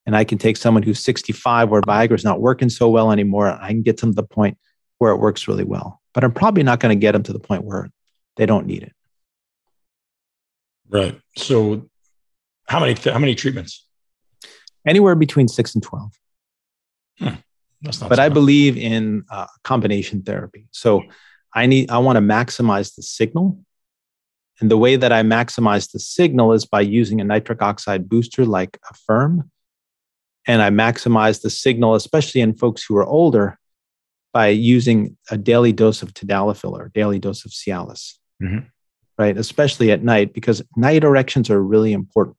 [0.05, 3.47] And I can take someone who's 65 where Viagra is not working so well anymore.
[3.47, 4.57] I can get them to the point
[4.97, 6.01] where it works really well.
[6.13, 7.91] But I'm probably not going to get them to the point where
[8.37, 8.93] they don't need it.
[10.89, 11.19] Right.
[11.37, 11.89] So
[12.67, 13.85] How many how many treatments?
[14.85, 16.11] Anywhere between six and twelve.
[17.19, 17.35] Hmm.
[17.81, 20.67] That's not but I believe in uh, combination therapy.
[20.71, 21.03] So
[21.53, 23.63] I need I want to maximize the signal.
[24.61, 28.45] And the way that I maximize the signal is by using a nitric oxide booster
[28.45, 29.49] like Affirm.
[30.47, 33.57] And I maximize the signal, especially in folks who are older,
[34.33, 38.67] by using a daily dose of tadalafil or daily dose of Cialis, Mhm.
[39.17, 39.35] right?
[39.35, 42.37] Especially at night, because night erections are really important.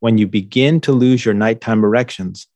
[0.00, 2.46] When you begin to lose your nighttime erections,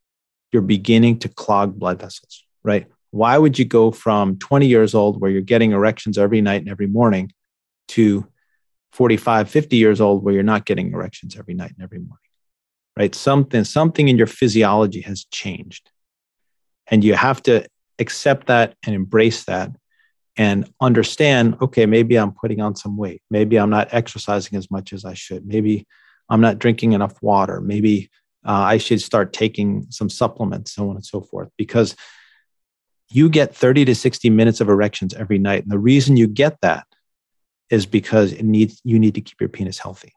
[0.52, 2.86] you're beginning to clog blood vessels, right?
[3.10, 6.70] Why would you go from 20 years old, where you're getting erections every night and
[6.70, 7.32] every morning,
[7.88, 8.26] to
[8.92, 12.18] 45, 50 years old, where you're not getting erections every night and every morning,
[12.96, 13.14] right?
[13.14, 15.90] Something, something in your physiology has changed.
[16.88, 17.66] And you have to
[17.98, 19.70] accept that and embrace that
[20.36, 23.22] and understand okay, maybe I'm putting on some weight.
[23.30, 25.46] Maybe I'm not exercising as much as I should.
[25.46, 25.86] Maybe
[26.28, 27.60] I'm not drinking enough water.
[27.60, 28.10] Maybe
[28.46, 31.94] uh, I should start taking some supplements, so on and so forth, because
[33.10, 35.62] you get 30 to 60 minutes of erections every night.
[35.62, 36.86] And the reason you get that
[37.72, 40.12] is because it needs, you need to keep your penis healthy.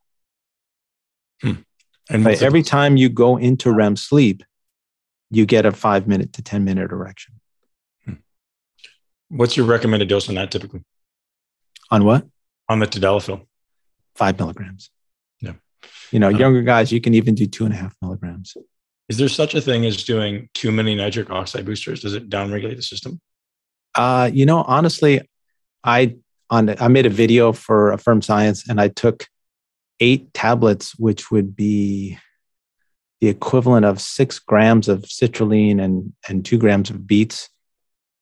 [1.42, 1.56] And
[2.10, 2.24] Right?
[2.26, 4.44] what's the- Every time you go into REM sleep,
[5.32, 7.34] you get a five minute to 10 minute erection.
[9.30, 10.82] what's your recommended dose on that typically?
[11.90, 12.28] On what?
[12.70, 13.46] On the tadalafil.
[14.16, 14.92] Five milligrams.
[15.42, 15.54] Yeah.
[16.12, 18.56] You know, Uh, younger guys, you can even do two and a half milligrams.
[19.10, 22.02] Is there such a thing as doing too many nitric oxide boosters?
[22.02, 23.20] Does it downregulate the system?
[23.96, 25.22] Uh, you know, honestly,
[25.84, 26.16] I
[26.50, 29.28] on I made a video for Affirm Science, and I took
[30.00, 32.18] eight tablets, which would be
[33.22, 37.50] the equivalent of six grams of citrulline and and two grams of beets,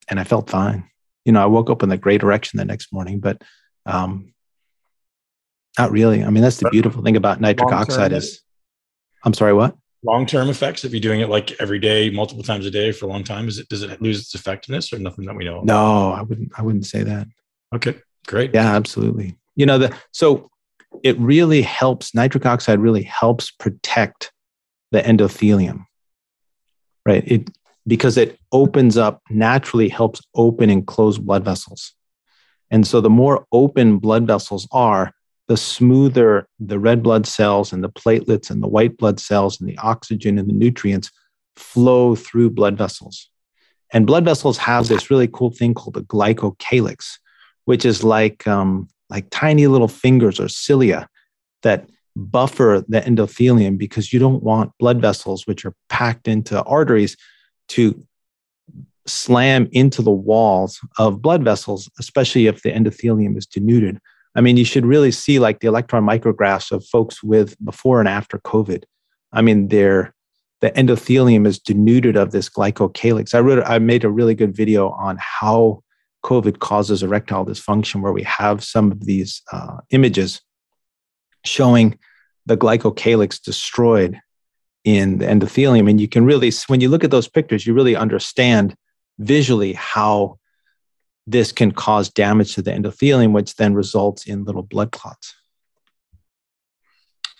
[0.09, 0.89] and I felt fine.
[1.25, 3.41] You know, I woke up in the great erection the next morning, but
[3.85, 4.33] um,
[5.77, 6.23] not really.
[6.23, 8.41] I mean, that's the beautiful thing about nitric long-term, oxide is.
[9.25, 9.75] I'm sorry, what?
[10.05, 13.05] Long term effects, if you're doing it like every day, multiple times a day for
[13.05, 15.59] a long time, is it does it lose its effectiveness or nothing that we know?
[15.59, 15.65] of?
[15.65, 16.51] No, I wouldn't.
[16.57, 17.27] I wouldn't say that.
[17.73, 17.95] Okay,
[18.27, 18.53] great.
[18.53, 19.37] Yeah, absolutely.
[19.55, 20.49] You know, the so
[21.03, 24.31] it really helps, nitric oxide really helps protect
[24.91, 25.85] the endothelium.
[27.05, 27.23] Right.
[27.25, 27.49] It
[27.85, 31.93] because it opens up naturally helps open and close blood vessels.
[32.71, 35.11] And so the more open blood vessels are,
[35.47, 39.69] the smoother the red blood cells and the platelets and the white blood cells and
[39.69, 41.11] the oxygen and the nutrients
[41.57, 43.29] flow through blood vessels.
[43.91, 47.17] And blood vessels have this really cool thing called the glycocalyx,
[47.65, 51.07] which is like um, like tiny little fingers or cilia
[51.61, 57.17] that buffer the endothelium because you don't want blood vessels which are packed into arteries
[57.67, 58.05] to
[59.05, 63.99] slam into the walls of blood vessels especially if the endothelium is denuded.
[64.35, 68.09] I mean you should really see like the electron micrographs of folks with before and
[68.09, 68.83] after covid.
[69.31, 70.13] I mean they're
[70.61, 73.35] the endothelium is denuded of this glycocalyx.
[73.35, 75.82] I wrote i made a really good video on how
[76.23, 80.41] COVID causes erectile dysfunction, where we have some of these uh, images
[81.45, 81.99] showing
[82.45, 84.19] the glycocalyx destroyed
[84.83, 85.89] in the endothelium.
[85.89, 88.75] And you can really, when you look at those pictures, you really understand
[89.19, 90.39] visually how
[91.25, 95.35] this can cause damage to the endothelium, which then results in little blood clots.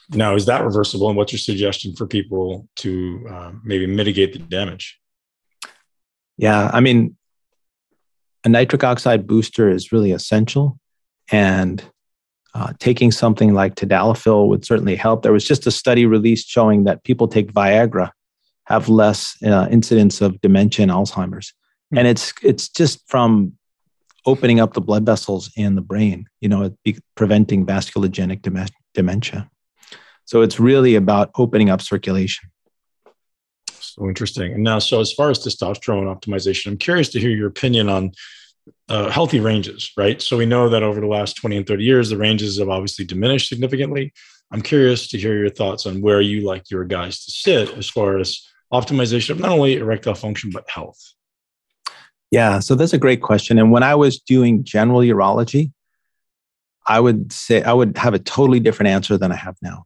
[0.10, 1.08] Now, is that reversible?
[1.10, 5.00] And what's your suggestion for people to uh, maybe mitigate the damage?
[6.38, 7.16] Yeah, I mean,
[8.44, 10.78] a nitric oxide booster is really essential.
[11.32, 11.84] And
[12.56, 15.24] uh, taking something like tadalafil would certainly help.
[15.24, 18.12] There was just a study released showing that people take Viagra
[18.66, 21.54] have less uh, incidence of dementia and Alzheimer's.
[21.96, 23.54] And it's it's just from
[24.26, 28.66] opening up the blood vessels in the brain, you know, it be preventing vasculogenic dem-
[28.94, 29.50] dementia.
[30.26, 32.50] So it's really about opening up circulation.
[33.94, 34.54] So interesting.
[34.54, 38.12] And now, so as far as testosterone optimization, I'm curious to hear your opinion on
[38.90, 40.20] uh, healthy ranges, right?
[40.20, 43.06] So we know that over the last 20 and 30 years, the ranges have obviously
[43.06, 44.12] diminished significantly.
[44.52, 47.88] I'm curious to hear your thoughts on where you like your guys to sit as
[47.88, 48.42] far as
[48.74, 51.00] optimization of not only erectile function, but health.
[52.32, 53.60] Yeah, so that's a great question.
[53.60, 55.72] And when I was doing general urology,
[56.88, 59.86] I would say I would have a totally different answer than I have now.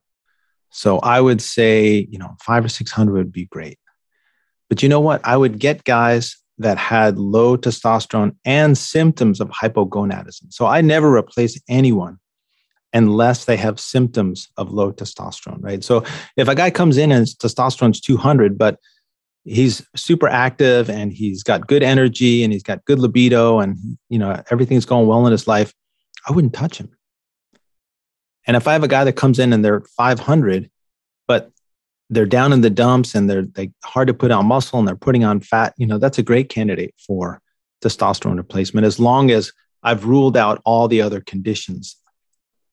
[0.69, 3.77] So I would say, you know, five or 600 would be great.
[4.69, 5.21] But you know what?
[5.23, 10.51] I would get guys that had low testosterone and symptoms of hypogonadism.
[10.51, 12.17] So I never replace anyone
[12.93, 15.83] unless they have symptoms of low testosterone, right?
[15.83, 16.03] So
[16.35, 18.79] if a guy comes in and his testosterone's 200, but
[19.43, 23.77] he's super active and he's got good energy and he's got good libido and
[24.09, 25.73] you know everything's going well in his life,
[26.27, 26.89] I wouldn't touch him.
[28.45, 30.71] And if I have a guy that comes in and they're 500, but
[32.09, 34.95] they're down in the dumps and they're they hard to put on muscle and they're
[34.95, 37.41] putting on fat, you know, that's a great candidate for
[37.83, 39.51] testosterone replacement as long as
[39.83, 41.97] I've ruled out all the other conditions,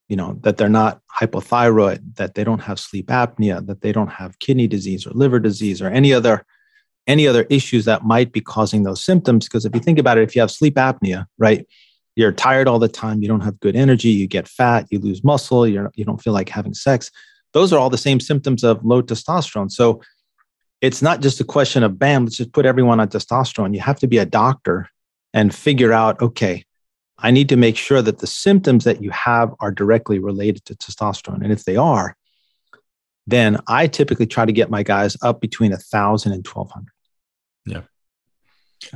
[0.07, 4.09] you know, that they're not hypothyroid, that they don't have sleep apnea, that they don't
[4.09, 6.45] have kidney disease or liver disease or any other
[7.07, 10.23] any other issues that might be causing those symptoms because if you think about it
[10.23, 11.67] if you have sleep apnea, right?
[12.15, 15.23] You're tired all the time, you don't have good energy, you get fat, you lose
[15.23, 17.11] muscle, you're, you don't feel like having sex
[17.55, 19.71] those are all the same symptoms of low testosterone.
[19.71, 20.01] So
[20.81, 23.73] it's not just a question of bam, let's just put everyone on testosterone.
[23.73, 24.89] You have to be a doctor
[25.33, 26.65] and figure out, okay,
[27.17, 30.75] I need to make sure that the symptoms that you have are directly related to
[30.75, 31.41] testosterone.
[31.43, 32.17] And if they are,
[33.25, 36.91] then I typically try to get my guys up between a thousand and twelve hundred.
[37.65, 37.81] Yeah.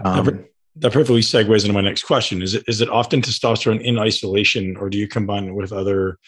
[0.04, 0.46] Um,
[0.76, 2.42] that perfectly segues into my next question.
[2.42, 6.20] Is it is it often testosterone in isolation, or do you combine it with other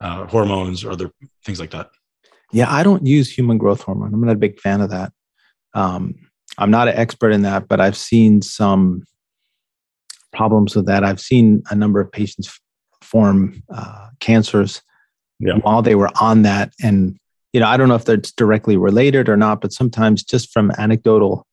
[0.00, 1.10] uh, hormones or other
[1.44, 1.90] things like that?
[2.52, 4.14] Yeah, I don't use human growth hormone.
[4.14, 5.12] I'm not a big fan of that.
[5.74, 6.14] Um,
[6.56, 9.04] I'm not an expert in that, but I've seen some
[10.32, 11.04] problems with that.
[11.04, 12.60] I've seen a number of patients
[13.02, 14.82] form uh, cancers
[15.38, 15.56] yeah.
[15.58, 16.72] while they were on that.
[16.82, 17.18] And,
[17.52, 20.70] you know, I don't know if that's directly related or not, but sometimes just from
[20.78, 21.46] anecdotal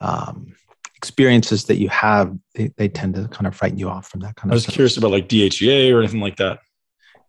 [0.00, 0.54] um,
[0.96, 4.36] experiences that you have, they, they, tend to kind of frighten you off from that
[4.36, 4.74] kind of I was stuff.
[4.74, 6.60] curious about like DHEA or anything like that.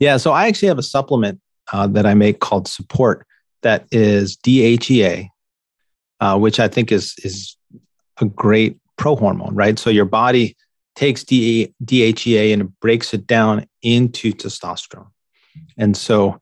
[0.01, 1.39] Yeah, so I actually have a supplement
[1.71, 3.23] uh, that I make called Support
[3.61, 5.27] that is DHEA,
[6.19, 7.55] uh, which I think is is
[8.19, 9.77] a great prohormone, right?
[9.77, 10.57] So your body
[10.95, 15.11] takes DHEA and it breaks it down into testosterone,
[15.77, 16.41] and so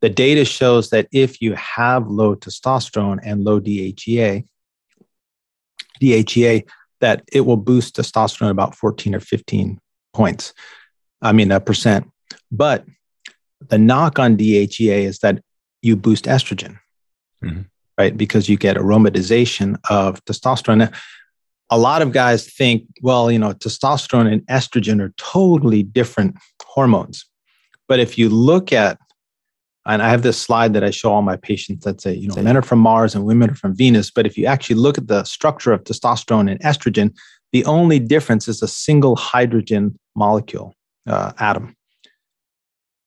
[0.00, 4.46] the data shows that if you have low testosterone and low DHEA,
[6.00, 6.66] DHEA,
[7.00, 9.78] that it will boost testosterone about 14 or 15
[10.14, 10.54] points.
[11.20, 12.10] I mean, a percent.
[12.50, 12.84] But
[13.68, 15.42] the knock on DHEA is that
[15.82, 16.78] you boost estrogen,
[17.42, 17.62] mm-hmm.
[17.98, 18.16] right?
[18.16, 20.94] Because you get aromatization of testosterone.
[21.70, 27.24] A lot of guys think, well, you know, testosterone and estrogen are totally different hormones.
[27.88, 28.98] But if you look at,
[29.86, 32.42] and I have this slide that I show all my patients that say, you know,
[32.42, 34.10] men are from Mars and women are from Venus.
[34.10, 37.14] But if you actually look at the structure of testosterone and estrogen,
[37.52, 40.74] the only difference is a single hydrogen molecule
[41.06, 41.76] uh, atom.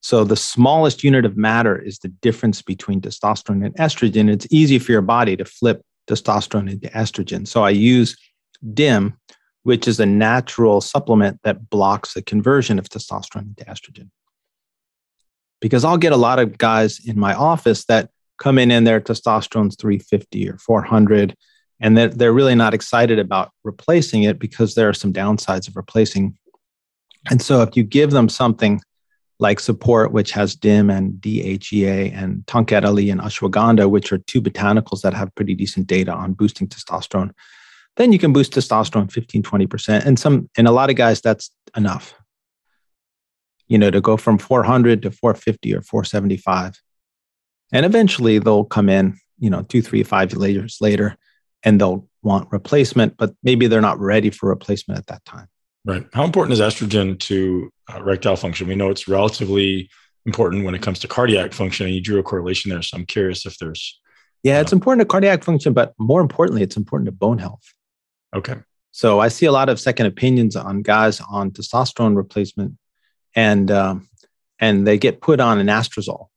[0.01, 4.29] So the smallest unit of matter is the difference between testosterone and estrogen.
[4.29, 7.47] It's easy for your body to flip testosterone into estrogen.
[7.47, 8.15] So I use
[8.73, 9.17] DIM,
[9.63, 14.09] which is a natural supplement that blocks the conversion of testosterone into estrogen.
[15.59, 19.01] Because I'll get a lot of guys in my office that come in and their
[19.01, 21.35] testosterone's 350 or 400,
[21.79, 25.75] and they're, they're really not excited about replacing it because there are some downsides of
[25.75, 26.37] replacing.
[27.29, 28.79] And so if you give them something
[29.39, 34.41] like support, which has DIM and DHEA, and Tongkat Ali and ashwagandha, which are two
[34.41, 37.31] botanicals that have pretty decent data on boosting testosterone,
[37.97, 40.05] then you can boost testosterone 15, 20%.
[40.05, 42.15] And some, in a lot of guys, that's enough.
[43.67, 46.81] You know, to go from 400 to 450 or 475.
[47.73, 51.15] And eventually they'll come in, you know, two, three, five years later,
[51.63, 55.47] and they'll want replacement, but maybe they're not ready for replacement at that time.
[55.87, 56.05] Right.
[56.11, 58.67] How important is estrogen to uh, erectile function?
[58.67, 59.89] We know it's relatively
[60.25, 62.81] important when it comes to cardiac function, and you drew a correlation there.
[62.81, 63.97] So I'm curious if there's.
[64.43, 67.73] Yeah, it's uh, important to cardiac function, but more importantly, it's important to bone health.
[68.35, 68.55] Okay.
[68.91, 72.77] So I see a lot of second opinions on guys on testosterone replacement,
[73.33, 74.09] and um,
[74.59, 76.27] and they get put on an anastrozole.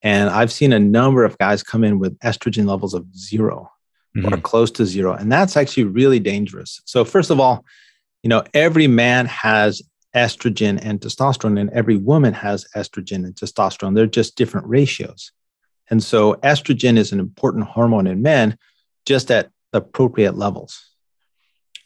[0.00, 3.70] And I've seen a number of guys come in with estrogen levels of 0
[4.16, 4.32] mm-hmm.
[4.32, 6.80] or close to zero, and that's actually really dangerous.
[6.86, 7.66] So first of all,
[8.22, 9.82] you know, every man has
[10.14, 13.94] estrogen and testosterone, and every woman has estrogen and testosterone.
[13.94, 15.32] They're just different ratios.
[15.88, 18.58] And so, estrogen is an important hormone in men,
[19.06, 20.90] just at appropriate levels.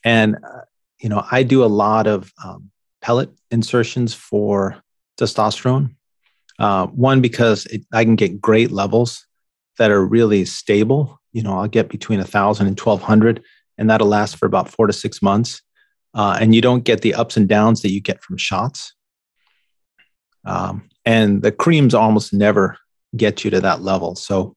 [0.04, 0.62] And, uh,
[1.00, 4.82] you know, I do a lot of um, pellet insertions for
[5.18, 5.94] testosterone.
[6.58, 9.26] Uh, one, because it, I can get great levels
[9.78, 11.20] that are really stable.
[11.32, 13.42] You know, I'll get between 1,000 and 1,200,
[13.76, 15.62] and that'll last for about four to six months
[16.14, 18.94] uh, and you don't get the ups and downs that you get from shots.
[20.44, 22.78] Um, and the creams almost never
[23.16, 24.14] get you to that level.
[24.14, 24.56] So,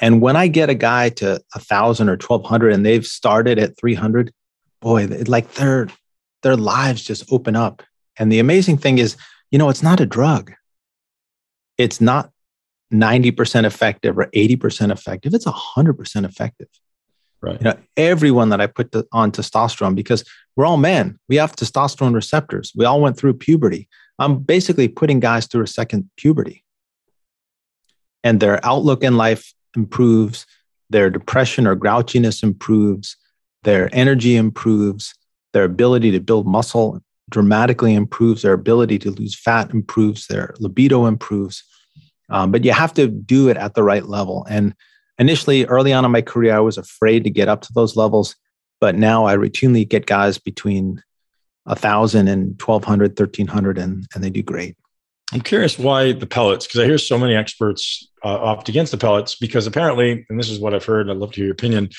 [0.00, 3.58] and when I get a guy to a thousand or twelve hundred, and they've started
[3.58, 4.32] at three hundred,
[4.80, 5.88] boy, like their
[6.42, 7.82] their lives just open up.
[8.18, 9.16] And the amazing thing is,
[9.50, 10.52] you know, it's not a drug.
[11.78, 12.30] It's not
[12.92, 15.34] 90% effective or 80% effective.
[15.34, 16.68] It's 100% effective.
[17.42, 17.60] Right.
[17.60, 20.24] You know, everyone that I put to, on testosterone because
[20.54, 21.18] we're all men.
[21.28, 22.72] We have testosterone receptors.
[22.76, 23.88] We all went through puberty.
[24.18, 26.64] I'm basically putting guys through a second puberty.
[28.24, 30.46] and their outlook in life improves,
[30.90, 33.16] their depression or grouchiness improves,
[33.64, 35.14] their energy improves,
[35.52, 41.06] their ability to build muscle dramatically improves, their ability to lose fat improves, their libido
[41.06, 41.64] improves.
[42.30, 44.46] Um, but you have to do it at the right level.
[44.48, 44.74] And
[45.18, 48.36] initially, early on in my career, I was afraid to get up to those levels.
[48.80, 51.02] But now I routinely get guys between
[51.64, 54.76] 1,000 and 1,200, 1,300, and, and they do great.
[55.32, 58.98] I'm curious why the pellets, because I hear so many experts uh, opt against the
[58.98, 61.90] pellets because apparently, and this is what I've heard, I'd love to hear your opinion.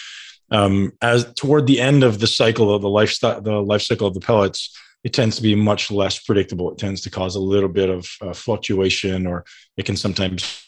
[0.51, 4.13] Um, as toward the end of the cycle of the lifestyle, the life cycle of
[4.13, 6.71] the pellets, it tends to be much less predictable.
[6.71, 9.45] It tends to cause a little bit of uh, fluctuation, or
[9.77, 10.63] it can sometimes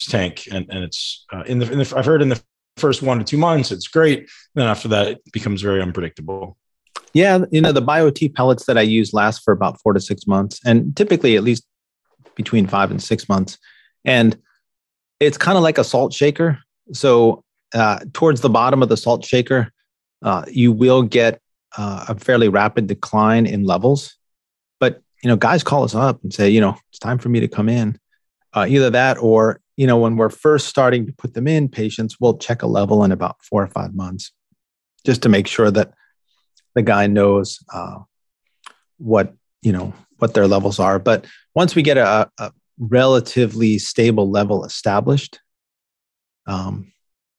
[0.00, 0.48] tank.
[0.50, 2.42] And and it's uh, in, the, in the I've heard in the
[2.76, 4.28] first one to two months, it's great.
[4.54, 6.56] Then after that, it becomes very unpredictable.
[7.12, 10.26] Yeah, you know the BioTE pellets that I use last for about four to six
[10.26, 11.64] months, and typically at least
[12.34, 13.58] between five and six months.
[14.04, 14.36] And
[15.18, 16.58] it's kind of like a salt shaker.
[16.92, 17.42] So
[17.74, 19.72] uh, towards the bottom of the salt shaker,
[20.22, 21.40] uh, you will get
[21.76, 24.16] uh, a fairly rapid decline in levels.
[24.78, 27.40] But you know, guys call us up and say, you know, it's time for me
[27.40, 27.98] to come in.
[28.52, 32.18] Uh, either that, or you know, when we're first starting to put them in, patients
[32.18, 34.32] will check a level in about four or five months,
[35.04, 35.92] just to make sure that
[36.74, 37.98] the guy knows uh,
[38.98, 40.98] what you know what their levels are.
[40.98, 45.40] But once we get a, a relatively stable level established,
[46.46, 46.92] um,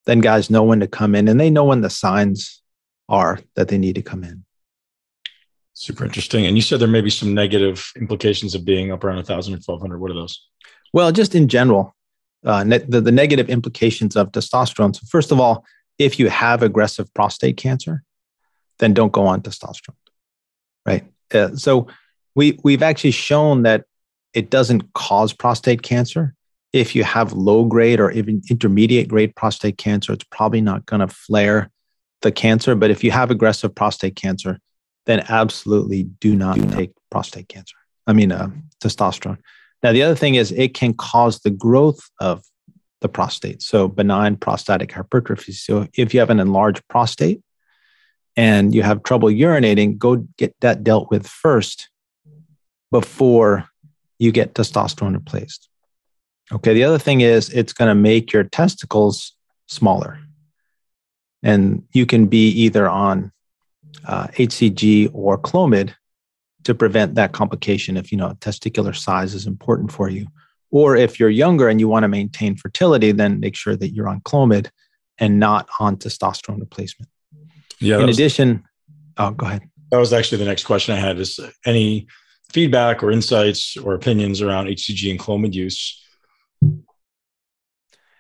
[0.05, 2.61] then guys know when to come in and they know when the signs
[3.09, 4.43] are that they need to come in.
[5.73, 6.45] Super interesting.
[6.45, 9.57] And you said there may be some negative implications of being up around 1,000 or
[9.57, 9.99] 1,200.
[9.99, 10.47] What are those?
[10.91, 11.95] Well, just in general,
[12.45, 14.95] uh, ne- the, the negative implications of testosterone.
[14.95, 15.65] So, first of all,
[15.97, 18.03] if you have aggressive prostate cancer,
[18.79, 19.95] then don't go on testosterone,
[20.85, 21.05] right?
[21.33, 21.88] Uh, so,
[22.35, 23.85] we we've actually shown that
[24.33, 26.35] it doesn't cause prostate cancer.
[26.73, 30.99] If you have low grade or even intermediate grade prostate cancer, it's probably not going
[30.99, 31.71] to flare
[32.21, 32.75] the cancer.
[32.75, 34.59] But if you have aggressive prostate cancer,
[35.07, 37.01] then absolutely do not do take not.
[37.09, 37.75] prostate cancer.
[38.05, 38.49] I mean, uh,
[38.83, 39.39] testosterone.
[39.84, 42.43] Now, the other thing is it can cause the growth of
[43.01, 43.61] the prostate.
[43.61, 45.53] So, benign prostatic hypertrophy.
[45.53, 47.41] So, if you have an enlarged prostate
[48.36, 51.89] and you have trouble urinating, go get that dealt with first
[52.91, 53.69] before
[54.19, 55.69] you get testosterone replaced.
[56.51, 56.73] Okay.
[56.73, 59.34] The other thing is it's going to make your testicles
[59.67, 60.19] smaller.
[61.43, 63.32] And you can be either on
[64.05, 65.93] uh, HCG or Clomid
[66.68, 70.28] to prevent that complication if you know testicular size is important for you.
[70.70, 74.09] Or if you're younger and you want to maintain fertility, then make sure that you're
[74.09, 74.70] on Clomid
[75.18, 77.09] and not on testosterone replacement.
[77.80, 77.99] Yeah.
[77.99, 78.65] In was, addition,
[79.15, 79.61] oh, go ahead.
[79.91, 82.07] That was actually the next question I had: is any
[82.51, 86.03] feedback or insights or opinions around HCG and Clomid use?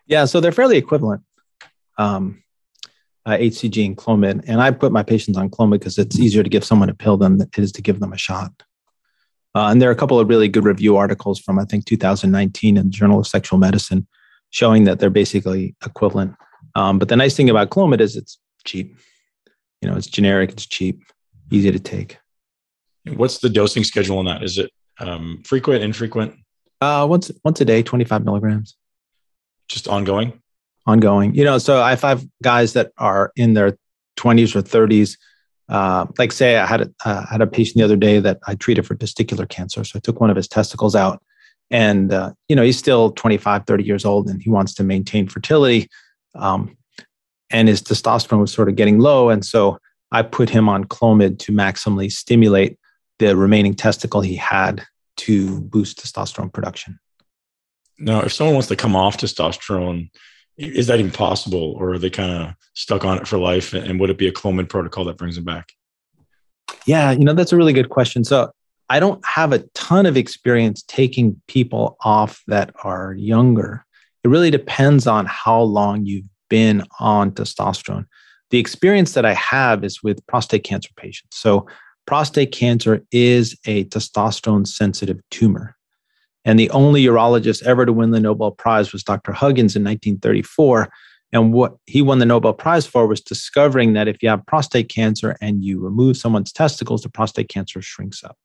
[0.05, 1.23] Yeah, so they're fairly equivalent,
[1.97, 2.43] um,
[3.27, 4.43] uh, HCG and Clomid.
[4.47, 7.17] And I put my patients on Clomid because it's easier to give someone a pill
[7.17, 8.51] than it is to give them a shot.
[9.53, 12.77] Uh, and there are a couple of really good review articles from, I think, 2019
[12.77, 14.07] in the Journal of Sexual Medicine
[14.49, 16.35] showing that they're basically equivalent.
[16.75, 18.97] Um, but the nice thing about Clomid is it's cheap.
[19.81, 21.03] You know, it's generic, it's cheap,
[21.51, 22.17] easy to take.
[23.15, 24.41] What's the dosing schedule on that?
[24.41, 26.35] Is it um, frequent, infrequent?
[26.79, 28.77] Uh, once once a day, 25 milligrams.
[29.67, 30.41] Just ongoing?
[30.87, 31.35] Ongoing.
[31.35, 33.77] You know, so I have guys that are in their
[34.17, 35.17] 20s or 30s.
[35.69, 38.55] Uh, like say I had a, uh, had a patient the other day that I
[38.55, 39.83] treated for testicular cancer.
[39.83, 41.21] So I took one of his testicles out
[41.69, 45.27] and, uh, you know, he's still 25, 30 years old and he wants to maintain
[45.27, 45.89] fertility.
[46.35, 46.77] Um,
[47.49, 49.29] and his testosterone was sort of getting low.
[49.29, 49.77] And so
[50.11, 52.77] I put him on Clomid to maximally stimulate
[53.19, 54.85] the remaining testicle he had
[55.17, 56.99] to boost testosterone production.
[57.99, 60.11] Now, if someone wants to come off testosterone,
[60.57, 63.73] is that even possible, or are they kind of stuck on it for life?
[63.73, 65.71] And would it be a Clomid protocol that brings them back?
[66.85, 68.23] Yeah, you know that's a really good question.
[68.23, 68.51] So
[68.89, 73.85] I don't have a ton of experience taking people off that are younger.
[74.23, 78.05] It really depends on how long you've been on testosterone.
[78.49, 81.37] The experience that I have is with prostate cancer patients.
[81.37, 81.67] So
[82.05, 85.76] prostate cancer is a testosterone sensitive tumor.
[86.47, 89.33] And the only urologist ever to win the Nobel Prize was Dr.
[89.33, 90.89] Huggins in 1934.
[91.33, 94.87] And what he won the Nobel Prize for was discovering that if you have prostate
[94.87, 98.37] cancer and you remove someone's testicles, the prostate cancer shrinks up.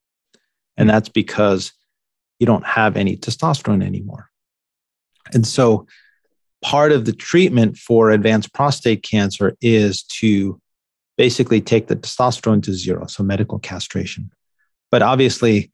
[0.77, 1.73] And that's because
[2.41, 4.29] you don't have any testosterone anymore.
[5.33, 5.87] And so
[6.61, 10.61] part of the treatment for advanced prostate cancer is to
[11.17, 14.33] basically take the testosterone to zero, so medical castration.
[14.91, 15.71] But obviously,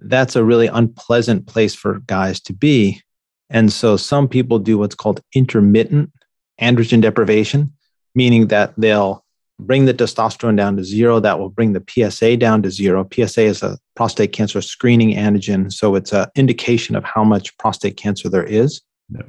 [0.00, 3.02] that's a really unpleasant place for guys to be
[3.50, 6.12] And so some people do what's called intermittent
[6.60, 7.72] androgen deprivation,
[8.14, 9.24] meaning that they'll
[9.58, 11.18] bring the testosterone down to zero.
[11.20, 13.08] That will bring the PSA down to zero.
[13.10, 15.72] PSA is a prostate cancer screening antigen.
[15.72, 18.82] So it's an indication of how much prostate cancer there is.
[19.10, 19.22] Yeah.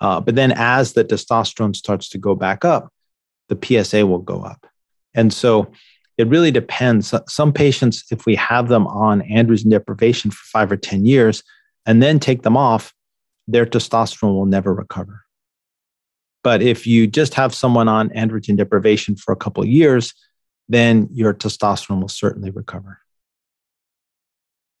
[0.00, 2.92] Uh, but then as the testosterone starts to go back up,
[3.48, 4.66] the PSA will go up.
[5.14, 5.72] And so
[6.18, 7.14] it really depends.
[7.28, 11.42] Some patients, if we have them on androgen deprivation for five or 10 years
[11.86, 12.92] and then take them off,
[13.48, 15.24] their testosterone will never recover.
[16.44, 20.12] But if you just have someone on androgen deprivation for a couple of years,
[20.68, 22.98] then your testosterone will certainly recover.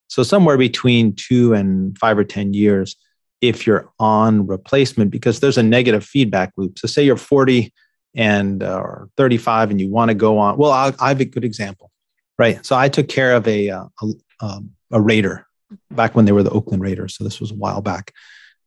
[0.08, 2.96] So, somewhere between two and five or 10 years,
[3.40, 6.78] if you're on replacement, because there's a negative feedback loop.
[6.78, 7.72] So, say you're 40
[8.14, 10.56] and uh, or 35 and you want to go on.
[10.58, 11.90] Well, I, I, have a good example,
[12.38, 12.64] right?
[12.64, 14.06] So, I took care of a, uh, a,
[14.40, 15.46] um, a Raider
[15.90, 17.16] back when they were the Oakland Raiders.
[17.16, 18.12] So, this was a while back.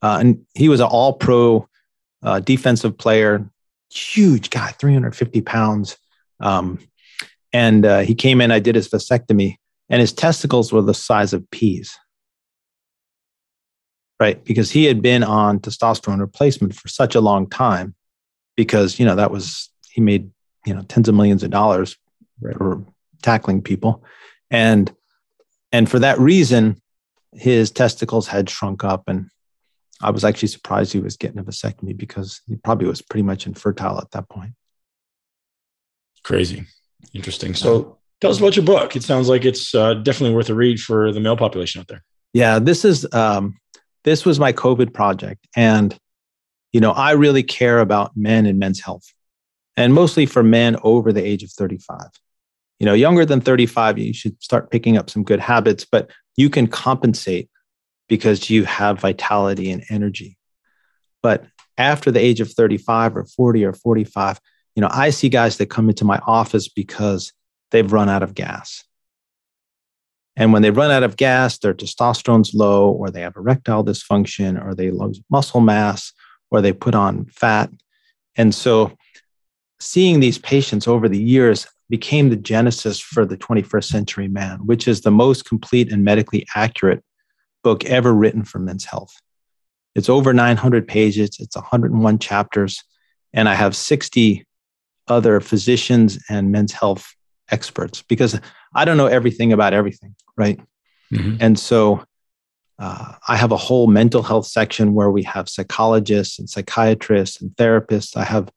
[0.01, 1.67] Uh, and he was an all pro
[2.21, 3.49] uh, defensive player,
[3.91, 5.97] huge guy, 350 pounds.
[6.39, 6.79] Um,
[7.53, 9.55] and uh, he came in, I did his vasectomy,
[9.89, 11.97] and his testicles were the size of peas.
[14.19, 14.43] Right.
[14.43, 17.95] Because he had been on testosterone replacement for such a long time,
[18.55, 20.31] because, you know, that was, he made,
[20.65, 21.97] you know, tens of millions of dollars
[22.41, 22.55] right.
[22.55, 22.85] for
[23.21, 24.03] tackling people.
[24.51, 24.93] And,
[25.71, 26.81] and for that reason,
[27.33, 29.29] his testicles had shrunk up and
[30.01, 33.47] I was actually surprised he was getting a vasectomy because he probably was pretty much
[33.47, 34.51] infertile at that point.
[36.23, 36.65] Crazy.
[37.13, 37.53] Interesting.
[37.53, 38.95] So tell us about your book.
[38.95, 42.03] It sounds like it's uh, definitely worth a read for the male population out there.
[42.33, 43.57] Yeah, this is um,
[44.03, 45.97] this was my COVID project, and
[46.75, 49.05] you know I really care about men and men's health,
[49.77, 51.97] and mostly for men over the age of 35.
[52.81, 56.49] You know, younger than 35, you should start picking up some good habits, but you
[56.49, 57.49] can compensate
[58.09, 60.37] because you have vitality and energy.
[61.23, 61.45] But
[61.77, 64.41] after the age of 35 or 40 or 45,
[64.75, 67.31] you know, I see guys that come into my office because
[67.71, 68.83] they've run out of gas.
[70.35, 74.61] And when they run out of gas, their testosterone's low, or they have erectile dysfunction,
[74.61, 76.11] or they lose muscle mass,
[76.51, 77.69] or they put on fat.
[78.35, 78.91] And so
[79.79, 84.87] seeing these patients over the years became the genesis for the 21st century man, which
[84.87, 87.03] is the most complete and medically accurate
[87.63, 89.13] book ever written for men's health.
[89.93, 92.83] It's over 900 pages, it's 101 chapters,
[93.33, 94.45] and I have 60
[95.07, 97.13] other physicians and men's health
[97.49, 98.39] experts because
[98.73, 100.59] I don't know everything about everything, right?
[101.13, 101.37] Mm-hmm.
[101.39, 102.03] And so
[102.77, 107.51] uh, I have a whole mental health section where we have psychologists and psychiatrists and
[107.51, 108.17] therapists.
[108.17, 108.51] I have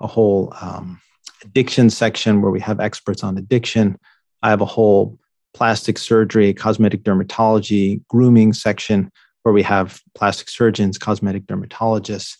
[0.00, 1.00] a whole um,
[1.42, 3.96] addiction section where we have experts on addiction.
[4.42, 5.18] I have a whole
[5.54, 9.10] plastic surgery, cosmetic dermatology, grooming section
[9.42, 12.36] where we have plastic surgeons, cosmetic dermatologists,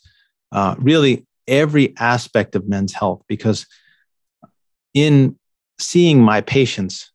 [0.53, 3.23] uh, really every aspect of men's health.
[3.29, 3.67] Because
[4.95, 5.39] in
[5.79, 7.13] seeing my patients,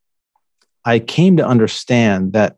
[0.85, 2.55] I came to understand that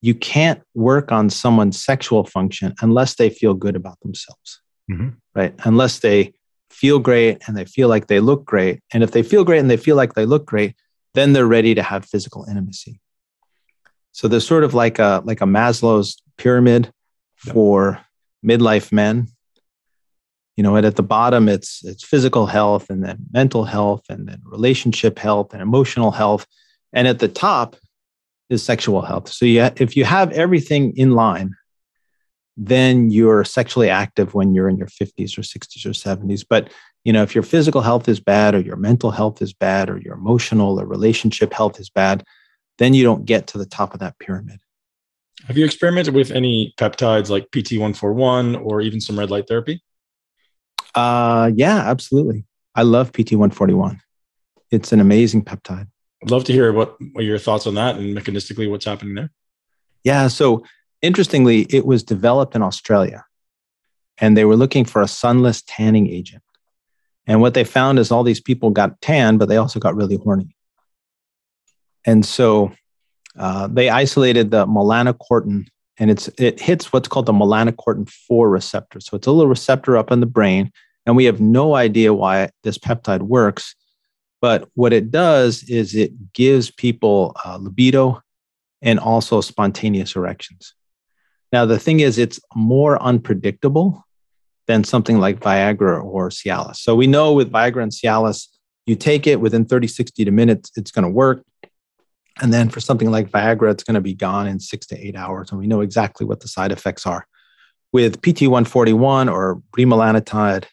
[0.00, 5.10] you can't work on someone's sexual function unless they feel good about themselves, mm-hmm.
[5.34, 5.54] right?
[5.64, 6.34] Unless they
[6.70, 8.80] feel great and they feel like they look great.
[8.92, 10.74] And if they feel great and they feel like they look great,
[11.14, 13.00] then they're ready to have physical intimacy.
[14.12, 16.92] So there's sort of like a like a Maslow's pyramid
[17.36, 18.00] for
[18.46, 19.28] midlife men.
[20.56, 24.28] You know, and at the bottom it's it's physical health and then mental health and
[24.28, 26.46] then relationship health and emotional health.
[26.92, 27.76] And at the top
[28.48, 29.28] is sexual health.
[29.32, 31.54] So you, if you have everything in line,
[32.56, 36.44] then you're sexually active when you're in your 50s or 60s or 70s.
[36.48, 36.70] But
[37.04, 39.98] you know, if your physical health is bad or your mental health is bad or
[39.98, 42.24] your emotional or relationship health is bad,
[42.78, 44.58] then you don't get to the top of that pyramid.
[45.46, 49.82] Have you experimented with any peptides like PT141 or even some red light therapy?
[50.94, 52.44] Uh, yeah, absolutely.
[52.74, 53.98] I love PT141.
[54.70, 55.88] It's an amazing peptide.
[56.22, 59.30] I'd love to hear what, what your thoughts on that and mechanistically what's happening there.
[60.04, 60.28] Yeah.
[60.28, 60.64] So
[61.02, 63.24] interestingly, it was developed in Australia
[64.18, 66.42] and they were looking for a sunless tanning agent.
[67.26, 70.16] And what they found is all these people got tan, but they also got really
[70.16, 70.54] horny.
[72.04, 72.72] And so
[73.36, 75.66] uh, they isolated the melanocortin,
[75.98, 79.00] and it's it hits what's called the melanocortin 4 receptor.
[79.00, 80.70] So it's a little receptor up in the brain,
[81.04, 83.74] and we have no idea why this peptide works.
[84.46, 88.22] But what it does is it gives people uh, libido
[88.80, 90.72] and also spontaneous erections.
[91.52, 94.04] Now, the thing is, it's more unpredictable
[94.68, 96.76] than something like Viagra or Cialis.
[96.76, 98.46] So we know with Viagra and Cialis,
[98.86, 101.42] you take it within 30, 60 minutes, it's going to work.
[102.40, 105.16] And then for something like Viagra, it's going to be gone in six to eight
[105.16, 105.50] hours.
[105.50, 107.26] And we know exactly what the side effects are.
[107.92, 110.66] with PT141 or bremelanotide,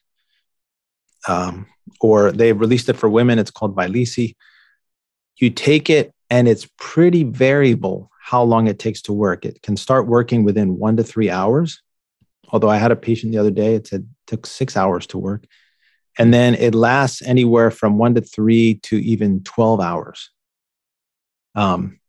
[1.28, 1.68] um,
[2.02, 3.40] or they've released it for women.
[3.40, 4.36] It's called Vyleesi.
[5.38, 9.46] You take it, and it's pretty variable how long it takes to work.
[9.46, 11.82] It can start working within one to three hours.
[12.50, 15.18] Although I had a patient the other day, it said it took six hours to
[15.18, 15.46] work.
[16.18, 20.30] And then it lasts anywhere from one to three to even 12 hours.
[21.56, 22.00] Um,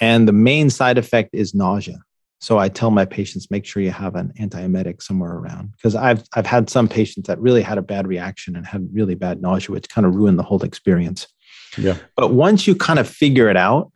[0.00, 1.98] and the main side effect is nausea.
[2.40, 6.24] So I tell my patients, make sure you have an antiemetic somewhere around because I've
[6.34, 9.72] I've had some patients that really had a bad reaction and had really bad nausea,
[9.72, 11.28] which kind of ruined the whole experience.
[11.76, 11.98] Yeah.
[12.16, 13.92] But once you kind of figure it out,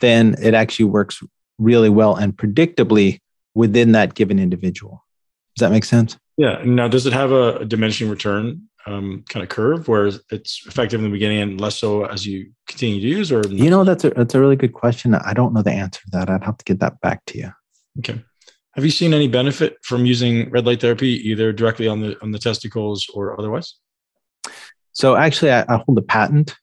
[0.00, 1.22] then it actually works
[1.58, 3.20] really well and predictably
[3.54, 5.02] within that given individual.
[5.56, 6.18] Does that make sense?
[6.36, 6.62] Yeah.
[6.64, 11.04] Now, does it have a diminishing return um, kind of curve where it's effective in
[11.04, 13.32] the beginning and less so as you continue to use?
[13.32, 15.14] Or you know, that's a that's a really good question.
[15.14, 16.30] I don't know the answer to that.
[16.30, 17.52] I'd have to get that back to you.
[17.98, 18.22] Okay.
[18.72, 22.32] Have you seen any benefit from using red light therapy, either directly on the on
[22.32, 23.74] the testicles or otherwise?
[24.92, 26.54] So actually, I, I hold a patent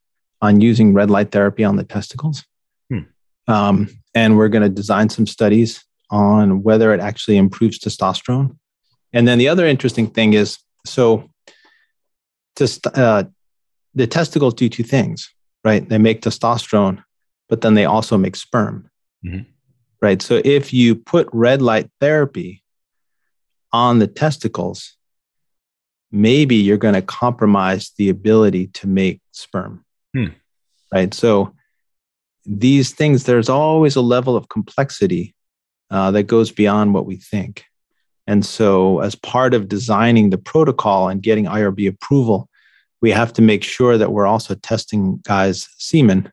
[0.42, 2.44] on using red light therapy on the testicles,
[2.90, 3.02] hmm.
[3.48, 8.58] um, and we're going to design some studies on whether it actually improves testosterone
[9.14, 11.30] and then the other interesting thing is so
[12.58, 13.24] just uh,
[13.94, 15.34] the testicles do two things,
[15.64, 15.88] right?
[15.88, 17.04] They make testosterone,
[17.50, 18.90] but then they also make sperm,
[19.26, 19.50] mm-hmm.
[20.02, 20.22] right?
[20.22, 22.64] So if you put red light therapy
[23.74, 24.96] on the testicles,
[26.12, 30.28] maybe you're going to compromise the ability to make sperm, hmm.
[30.94, 31.14] right?
[31.14, 31.54] So
[32.46, 35.36] these things, there's always a level of complexity
[35.90, 37.66] uh, that goes beyond what we think.
[38.28, 42.50] And so, as part of designing the protocol and getting IRB approval,
[43.02, 46.32] we have to make sure that we're also testing guys' semen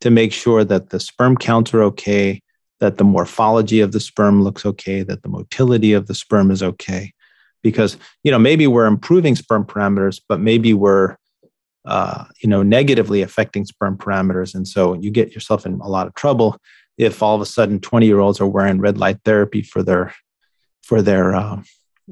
[0.00, 2.40] to make sure that the sperm counts are okay,
[2.78, 6.62] that the morphology of the sperm looks okay, that the motility of the sperm is
[6.62, 7.12] okay.
[7.62, 11.16] Because, you know, maybe we're improving sperm parameters, but maybe we're,
[11.86, 14.54] uh, you know, negatively affecting sperm parameters.
[14.54, 16.58] And so you get yourself in a lot of trouble
[16.98, 20.14] if all of a sudden 20 year olds are wearing red light therapy for their
[20.84, 21.62] for their uh,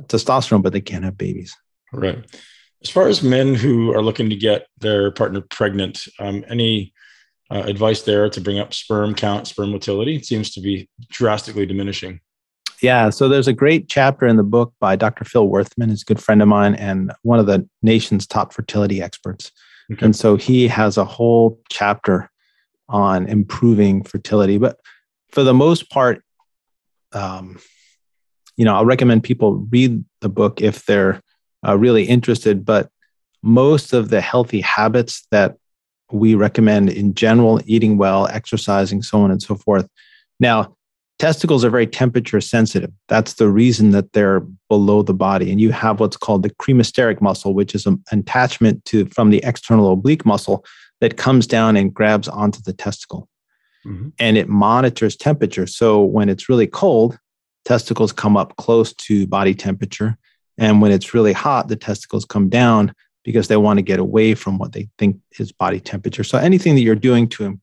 [0.06, 1.56] testosterone, but they can't have babies.
[1.92, 2.24] Right.
[2.82, 6.92] As far as men who are looking to get their partner pregnant, um, any
[7.50, 10.16] uh, advice there to bring up sperm count, sperm motility?
[10.16, 12.20] It seems to be drastically diminishing.
[12.80, 15.24] Yeah, so there's a great chapter in the book by Dr.
[15.24, 19.00] Phil Werthman, who's a good friend of mine and one of the nation's top fertility
[19.00, 19.52] experts.
[19.92, 20.04] Okay.
[20.04, 22.30] And so he has a whole chapter
[22.88, 24.58] on improving fertility.
[24.58, 24.80] But
[25.30, 26.24] for the most part,
[27.12, 27.58] um,
[28.56, 31.20] you know, I'll recommend people read the book if they're
[31.66, 32.64] uh, really interested.
[32.64, 32.90] But
[33.42, 35.56] most of the healthy habits that
[36.10, 39.88] we recommend in general, eating well, exercising, so on and so forth.
[40.38, 40.76] Now,
[41.18, 42.90] testicles are very temperature sensitive.
[43.08, 45.50] That's the reason that they're below the body.
[45.50, 49.42] And you have what's called the cremasteric muscle, which is an attachment to from the
[49.44, 50.64] external oblique muscle
[51.00, 53.28] that comes down and grabs onto the testicle.
[53.86, 54.10] Mm-hmm.
[54.18, 55.66] And it monitors temperature.
[55.66, 57.18] So when it's really cold,
[57.64, 60.18] testicles come up close to body temperature.
[60.58, 62.94] And when it's really hot, the testicles come down
[63.24, 66.24] because they want to get away from what they think is body temperature.
[66.24, 67.58] So anything that you're doing to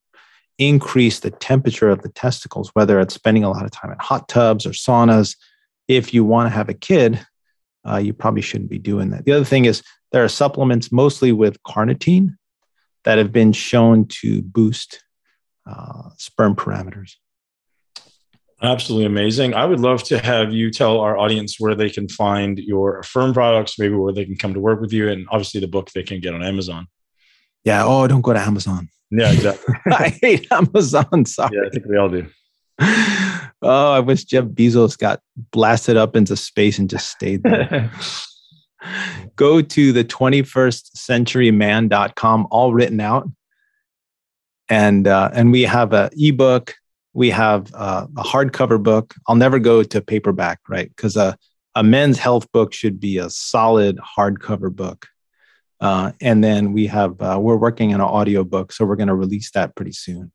[0.58, 4.28] increase the temperature of the testicles, whether it's spending a lot of time in hot
[4.28, 5.36] tubs or saunas,
[5.88, 7.26] if you want to have a kid,
[7.88, 9.26] uh, you probably shouldn't be doing that.
[9.26, 12.36] The other thing is there are supplements, mostly with carnitine,
[13.04, 15.04] that have been shown to boost
[15.66, 17.14] uh, sperm parameters.
[18.62, 19.54] Absolutely amazing.
[19.54, 23.34] I would love to have you tell our audience where they can find your firm
[23.34, 26.04] products, maybe where they can come to work with you, and obviously the book they
[26.04, 26.88] can get on Amazon.
[27.64, 27.86] Yeah.
[27.86, 28.90] Oh, don't go to Amazon.
[29.12, 29.76] Yeah, exactly.
[29.88, 31.26] I hate Amazon.
[31.26, 31.56] Sorry.
[31.56, 32.26] Yeah, I think we all do.
[33.62, 35.20] Oh, I wish Jeff Bezos got
[35.52, 37.92] blasted up into space and just stayed there.
[39.36, 43.30] go to the 21st centuryman.com, all written out.
[44.70, 46.76] And uh, and we have an ebook
[47.14, 49.16] we have uh, a hardcover book.
[49.28, 50.90] I'll never go to paperback, right?
[50.90, 51.38] Because a,
[51.76, 55.08] a men's health book should be a solid hardcover book.
[55.82, 58.72] Uh, and then we have, uh, we're working on an audio book.
[58.72, 60.32] So we're going to release that pretty soon.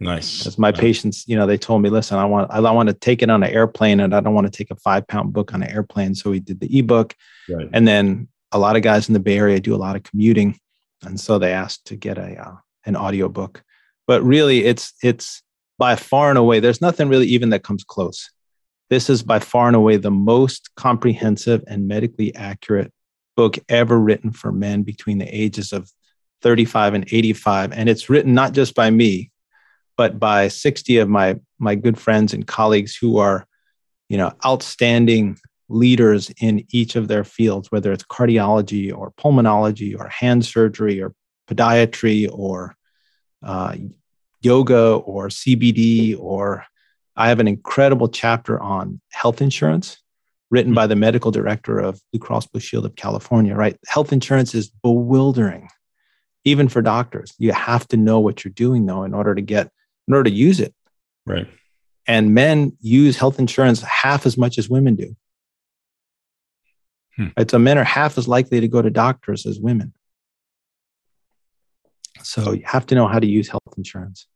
[0.00, 0.38] Nice.
[0.38, 0.80] Because my nice.
[0.80, 3.42] patients, you know, they told me, listen, I want, I want to take it on
[3.42, 6.14] an airplane and I don't want to take a five pound book on an airplane.
[6.14, 7.14] So we did the ebook.
[7.48, 7.68] Right.
[7.72, 10.58] And then a lot of guys in the Bay Area do a lot of commuting.
[11.02, 13.62] And so they asked to get a, uh, an audio book.
[14.06, 15.43] But really, it's, it's,
[15.78, 18.30] by far and away, there's nothing really even that comes close.
[18.90, 22.92] This is by far and away the most comprehensive and medically accurate
[23.36, 25.90] book ever written for men between the ages of
[26.42, 27.72] 35 and 85.
[27.72, 29.30] And it's written not just by me,
[29.96, 33.46] but by 60 of my, my good friends and colleagues who are
[34.08, 40.08] you know, outstanding leaders in each of their fields, whether it's cardiology or pulmonology or
[40.08, 41.14] hand surgery or
[41.48, 42.76] podiatry or
[43.42, 43.74] uh,
[44.44, 46.64] yoga or CBD or
[47.16, 49.98] I have an incredible chapter on health insurance
[50.50, 50.76] written mm-hmm.
[50.76, 53.76] by the medical director of Blue Cross Blue Shield of California, right?
[53.86, 55.68] Health insurance is bewildering,
[56.44, 57.32] even for doctors.
[57.38, 59.70] You have to know what you're doing though in order to get
[60.08, 60.74] in order to use it.
[61.26, 61.48] Right.
[62.06, 65.16] And men use health insurance half as much as women do.
[67.16, 67.28] Hmm.
[67.36, 67.50] Right.
[67.50, 69.94] So men are half as likely to go to doctors as women.
[72.22, 74.26] So you have to know how to use health insurance.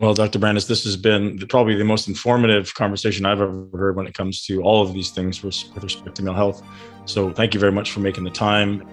[0.00, 0.38] Well, Dr.
[0.38, 4.46] Brandeis, this has been probably the most informative conversation I've ever heard when it comes
[4.46, 6.62] to all of these things with respect to male health.
[7.04, 8.88] So thank you very much for making the time.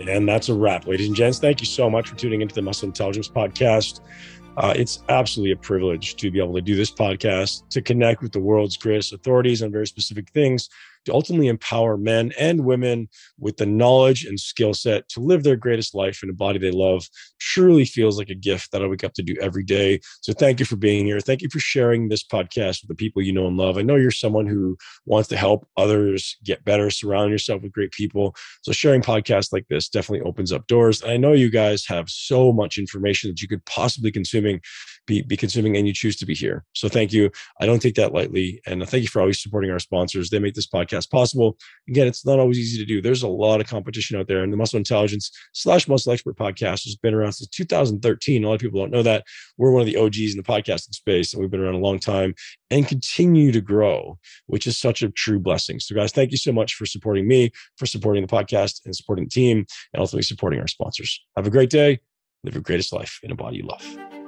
[0.00, 1.38] And that's a wrap, ladies and gents.
[1.38, 4.00] Thank you so much for tuning into the Muscle Intelligence Podcast.
[4.56, 8.32] Uh, it's absolutely a privilege to be able to do this podcast, to connect with
[8.32, 10.68] the world's greatest authorities on very specific things,
[11.04, 15.56] to ultimately empower men and women with the knowledge and skill set to live their
[15.56, 17.06] greatest life in a body they love.
[17.40, 20.00] Truly feels like a gift that I wake up to do every day.
[20.20, 21.20] So thank you for being here.
[21.20, 23.78] Thank you for sharing this podcast with the people you know and love.
[23.78, 24.76] I know you're someone who
[25.06, 28.34] wants to help others get better, surround yourself with great people.
[28.62, 31.02] So sharing podcasts like this definitely opens up doors.
[31.04, 34.60] I know you guys have so much information that you could possibly consuming
[35.08, 36.64] be, be consuming and you choose to be here.
[36.74, 37.30] So thank you.
[37.60, 38.60] I don't take that lightly.
[38.66, 40.30] And thank you for always supporting our sponsors.
[40.30, 41.56] They make this podcast possible.
[41.88, 43.00] Again, it's not always easy to do.
[43.00, 44.44] There's a lot of competition out there.
[44.44, 48.44] And the Muscle Intelligence slash Muscle Expert podcast has been around since 2013.
[48.44, 49.24] A lot of people don't know that.
[49.56, 51.98] We're one of the OGs in the podcasting space, and we've been around a long
[51.98, 52.34] time
[52.70, 55.80] and continue to grow, which is such a true blessing.
[55.80, 59.24] So, guys, thank you so much for supporting me, for supporting the podcast and supporting
[59.24, 61.24] the team, and ultimately supporting our sponsors.
[61.36, 62.00] Have a great day.
[62.44, 64.27] Live your greatest life in a body you love.